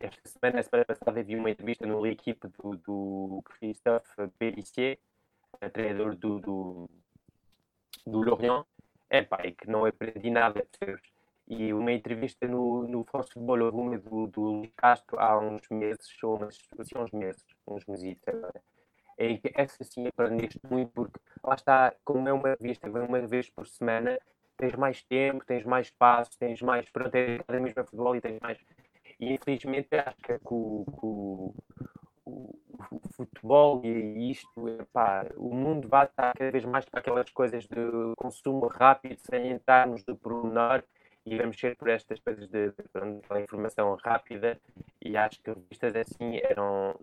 [0.00, 4.98] Esta semana, a semana passada, vi uma entrevista no equipe do, do Christophe Pellissier,
[5.72, 6.90] treinador do, do,
[8.04, 8.66] do Lorient,
[9.12, 11.12] é pai que não aprendi nada, percebes?
[11.46, 16.36] E uma entrevista no, no France Football houve do, do Castro há uns meses, ou
[16.36, 18.62] umas, assim, uns meses, uns meses agora,
[19.18, 23.20] em que essa sim aprendeste muito, porque lá está, como é uma revista, vem uma
[23.26, 24.18] vez por semana,
[24.56, 26.88] tens mais tempo, tens mais espaço, tens mais.
[26.88, 28.58] Pronto, é cada mesma futebol e tens mais.
[29.20, 31.54] E infelizmente acho que, o, o,
[32.24, 32.58] o,
[32.90, 37.64] o, futebol e isto, epá, o mundo vai estar cada vez mais para aquelas coisas
[37.66, 37.76] de
[38.16, 40.82] consumo rápido, sem entrarmos de pormenor
[41.24, 44.60] e vamos ser por estas coisas de, de, de, informação rápida.
[45.00, 46.98] E acho que revistas assim eram,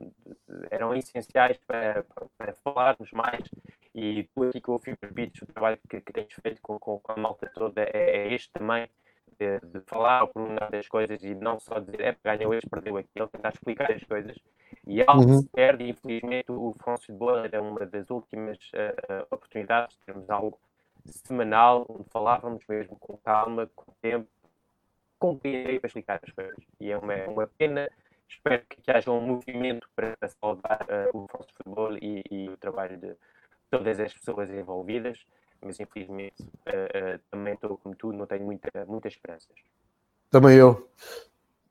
[0.70, 2.06] eram essenciais para,
[2.38, 3.50] para falarmos mais.
[3.96, 7.00] E tu aqui com o Fever Beats, o trabalho que, que tens feito com, com,
[7.00, 8.90] com, a malta toda é, é este também
[9.40, 12.98] de, de falar ao pormenor das coisas e não só dizer é ganhou este, perdeu
[12.98, 14.38] aquilo, tentar explicar as coisas
[14.88, 15.42] e algo uhum.
[15.42, 20.60] se perde infelizmente o France Football era uma das últimas uh, oportunidades de termos algo
[21.06, 24.28] semanal, onde falávamos mesmo com calma, com tempo,
[25.18, 26.64] compreender para explicar as coisas.
[26.80, 27.90] E é uma, uma pena.
[28.28, 32.58] Espero que, que haja um movimento para salvar uh, o nosso futebol e, e, o
[32.58, 33.16] trabalho de
[33.72, 35.26] todas as pessoas envolvidas,
[35.62, 39.56] mas infelizmente uh, uh, também estou como tu, não tenho muita, muitas esperanças.
[40.30, 40.88] Também eu.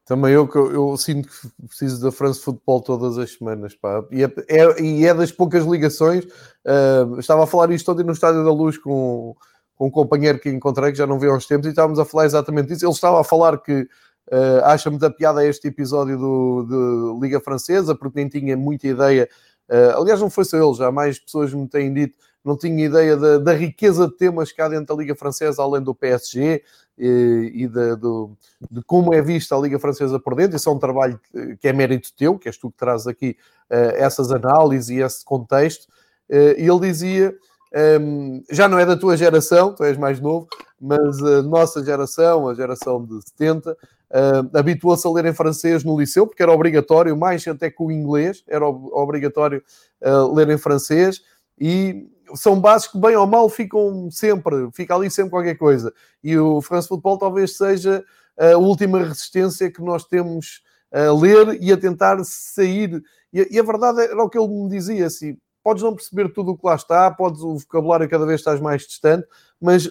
[0.08, 4.02] Também eu, eu sinto que preciso da France Football todas as semanas, pá.
[4.10, 6.24] E é, é, e é das poucas ligações.
[6.24, 9.36] Uh, estava a falar isto ontem no Estádio da Luz com,
[9.74, 12.06] com um companheiro que encontrei, que já não vi há uns tempos, e estávamos a
[12.06, 12.86] falar exatamente isso.
[12.86, 17.94] Ele estava a falar que uh, acha muita piada este episódio do, de Liga Francesa,
[17.94, 19.28] porque nem tinha muita ideia.
[19.68, 23.16] Uh, aliás, não foi só ele, já mais pessoas me têm dito não tinha ideia
[23.16, 26.62] da, da, riqueza de temas que há dentro da Liga Francesa, além do PSG
[26.96, 28.36] e, e de, do,
[28.70, 30.56] de, como é vista a Liga Francesa por dentro.
[30.56, 31.20] Isso é um trabalho
[31.60, 33.36] que é mérito teu, que és tu que trazes aqui
[33.70, 35.86] uh, essas análises e esse contexto.
[36.30, 37.36] Uh, e ele dizia.
[37.70, 40.48] Um, ehm, já não é da tua geração, tu és mais novo,
[40.80, 43.76] mas a nossa geração, a geração de 70, uh,
[44.10, 47.90] eh, habituou-se a ler em francês no liceu, porque era obrigatório, mais até que o
[47.90, 49.62] inglês, era obrigatório
[50.02, 51.20] uh, ler em francês,
[51.60, 55.92] e são bases que, bem ou mal, ficam sempre, fica ali sempre qualquer coisa.
[56.22, 58.04] E o France Football talvez seja
[58.38, 60.62] a última resistência que nós temos
[60.92, 63.02] a ler e a tentar sair.
[63.32, 66.52] E, e a verdade era o que ele me dizia: assim, podes não perceber tudo
[66.52, 69.26] o que lá está, podes o vocabulário cada vez estás mais distante,
[69.60, 69.88] mas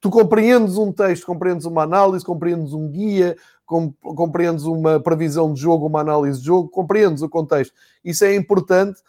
[0.00, 5.86] tu compreendes um texto, compreendes uma análise, compreendes um guia, compreendes uma previsão de jogo,
[5.86, 7.74] uma análise de jogo, compreendes o contexto.
[8.04, 9.00] Isso é importante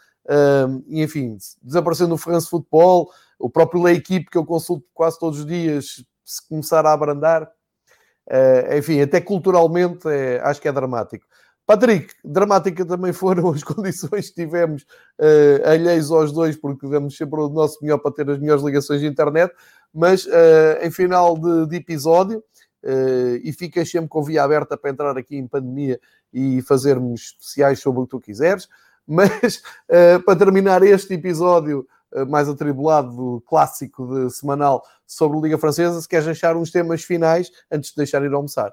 [0.86, 5.40] E enfim, desaparecendo o France Football, o próprio La Equipe que eu consulto quase todos
[5.40, 11.26] os dias, se começar a abrandar, uh, enfim, até culturalmente é, acho que é dramático.
[11.66, 14.82] Patrick, dramática também foram as condições que tivemos
[15.20, 19.00] uh, alheios aos dois, porque damos sempre o nosso melhor para ter as melhores ligações
[19.00, 19.54] de internet,
[19.92, 24.90] mas uh, em final de, de episódio, uh, e ficas sempre com via aberta para
[24.90, 26.00] entrar aqui em pandemia
[26.32, 28.68] e fazermos especiais sobre o que tu quiseres.
[29.08, 35.58] Mas uh, para terminar este episódio uh, mais atribulado, clássico de semanal sobre a Liga
[35.58, 38.72] Francesa, se queres deixar uns temas finais antes de deixar ir almoçar.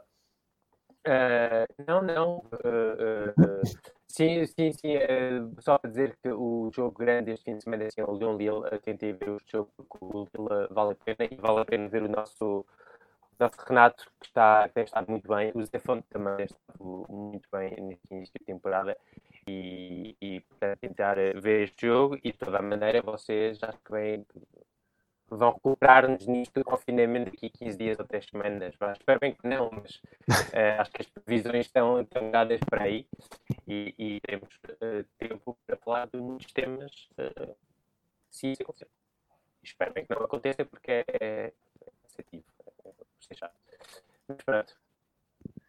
[1.07, 2.43] Uh, não, não.
[4.07, 4.97] sim, sim, sim.
[5.59, 8.35] só para dizer que o jogo grande este fim de semana assim, é o Leon
[8.35, 8.79] Lille.
[8.83, 12.03] Tentei ver o jogo porque o Lille vale a pena e vale a pena ver
[12.03, 12.65] o nosso
[13.39, 17.47] nosso Renato, que, está, tem estado muito bem, o Zé Fonte também tem estado muito
[17.51, 18.97] bem neste início de temporada
[19.47, 23.91] e, e para tentar ver este jogo e de toda a maneira vocês acho que
[23.91, 24.25] bem,
[25.27, 28.73] vão recuperar-nos nisto do confinamento daqui 15 dias ou 3 semanas.
[28.93, 30.01] espero bem que não, mas uh,
[30.81, 33.07] acho que as previsões estão, estão dadas para aí
[33.67, 37.55] e, e temos uh, tempo para falar de muitos temas uh,
[38.29, 38.87] se isso acontecer.
[39.63, 41.53] Espero bem que não aconteça porque é, é
[42.03, 42.54] cansativo.
[43.31, 43.49] É,
[44.27, 44.73] mas pronto.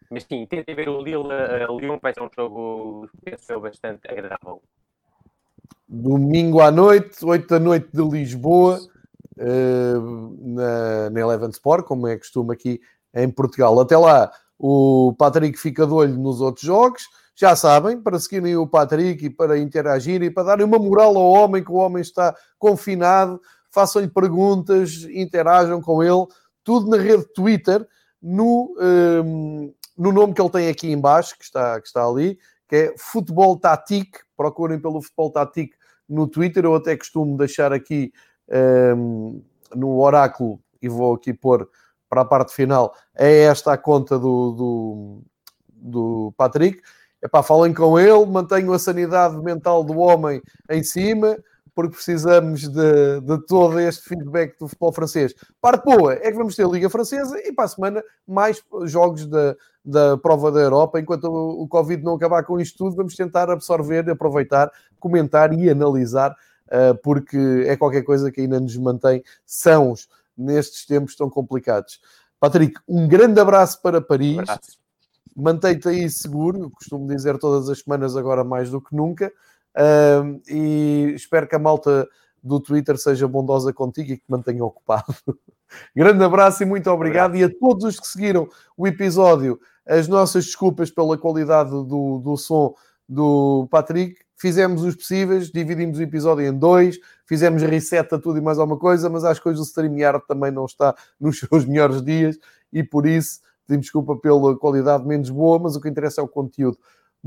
[0.09, 4.61] Mas sim, tentem ver o Lille, uh, Lyon, vai ser um jogo, penso bastante agradável.
[5.87, 8.79] Domingo à noite, 8 da noite de Lisboa,
[9.37, 12.81] uh, na, na Eleven Sport, como é costume aqui
[13.13, 13.77] em Portugal.
[13.79, 17.03] Até lá, o Patrick fica de olho nos outros jogos.
[17.35, 21.31] Já sabem, para seguirem o Patrick e para interagirem e para darem uma moral ao
[21.31, 23.39] homem, que o homem está confinado,
[23.69, 26.25] façam-lhe perguntas, interajam com ele,
[26.67, 27.87] tudo na rede Twitter
[28.21, 32.37] no, um, no nome que ele tem aqui embaixo, que está, que está ali,
[32.67, 34.17] que é Futebol Tatic.
[34.35, 35.73] Procurem pelo Futebol Tatic
[36.09, 36.65] no Twitter.
[36.65, 38.11] Eu até costumo deixar aqui
[38.97, 39.41] um,
[39.73, 41.69] no oráculo, e vou aqui pôr
[42.09, 45.21] para a parte final, é esta a conta do, do,
[45.69, 46.81] do Patrick.
[47.23, 51.37] Epá, falem com ele, mantenham a sanidade mental do homem em cima,
[51.77, 55.35] porque precisamos de, de todo este feedback do futebol francês.
[55.61, 59.27] Parte boa é que vamos ter a Liga Francesa e para a semana mais jogos
[59.27, 59.55] da,
[59.85, 60.99] da prova da Europa.
[60.99, 65.69] Enquanto o, o Covid não acabar com isto tudo, vamos tentar absorver, aproveitar, comentar e
[65.69, 72.01] analisar, uh, porque é qualquer coisa que ainda nos mantém sãos nestes tempos tão complicados.
[72.39, 74.39] Patrick, um grande abraço para Paris.
[75.35, 79.31] Mantém-te aí seguro, costumo dizer todas as semanas, agora mais do que nunca.
[79.77, 82.07] Uh, e espero que a malta
[82.41, 85.13] do Twitter seja bondosa contigo e que te mantenha ocupado.
[85.95, 87.31] Grande abraço e muito obrigado.
[87.31, 87.51] obrigado.
[87.51, 92.37] E a todos os que seguiram o episódio, as nossas desculpas pela qualidade do, do
[92.37, 92.73] som
[93.07, 94.15] do Patrick.
[94.35, 98.77] Fizemos os possíveis, dividimos o episódio em dois, fizemos reset a tudo e mais alguma
[98.77, 102.37] coisa, mas que hoje o StreamYard também não está nos seus melhores dias
[102.71, 106.27] e por isso pedimos desculpa pela qualidade menos boa, mas o que interessa é o
[106.27, 106.77] conteúdo.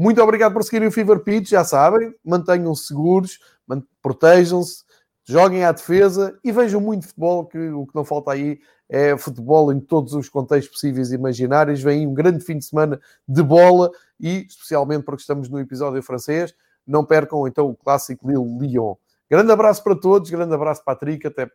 [0.00, 3.38] Muito obrigado por seguirem o Fever Pitch, já sabem, mantenham-se seguros,
[4.00, 4.82] protejam-se,
[5.28, 9.70] joguem à defesa e vejam muito futebol, que o que não falta aí é futebol
[9.70, 11.82] em todos os contextos possíveis e imaginários.
[11.82, 12.98] Vem um grande fim de semana
[13.28, 16.54] de bola e, especialmente porque estamos no episódio francês,
[16.86, 18.94] não percam então o clássico Lille-Lyon.
[19.30, 21.46] Grande abraço para todos, grande abraço, Patrick, até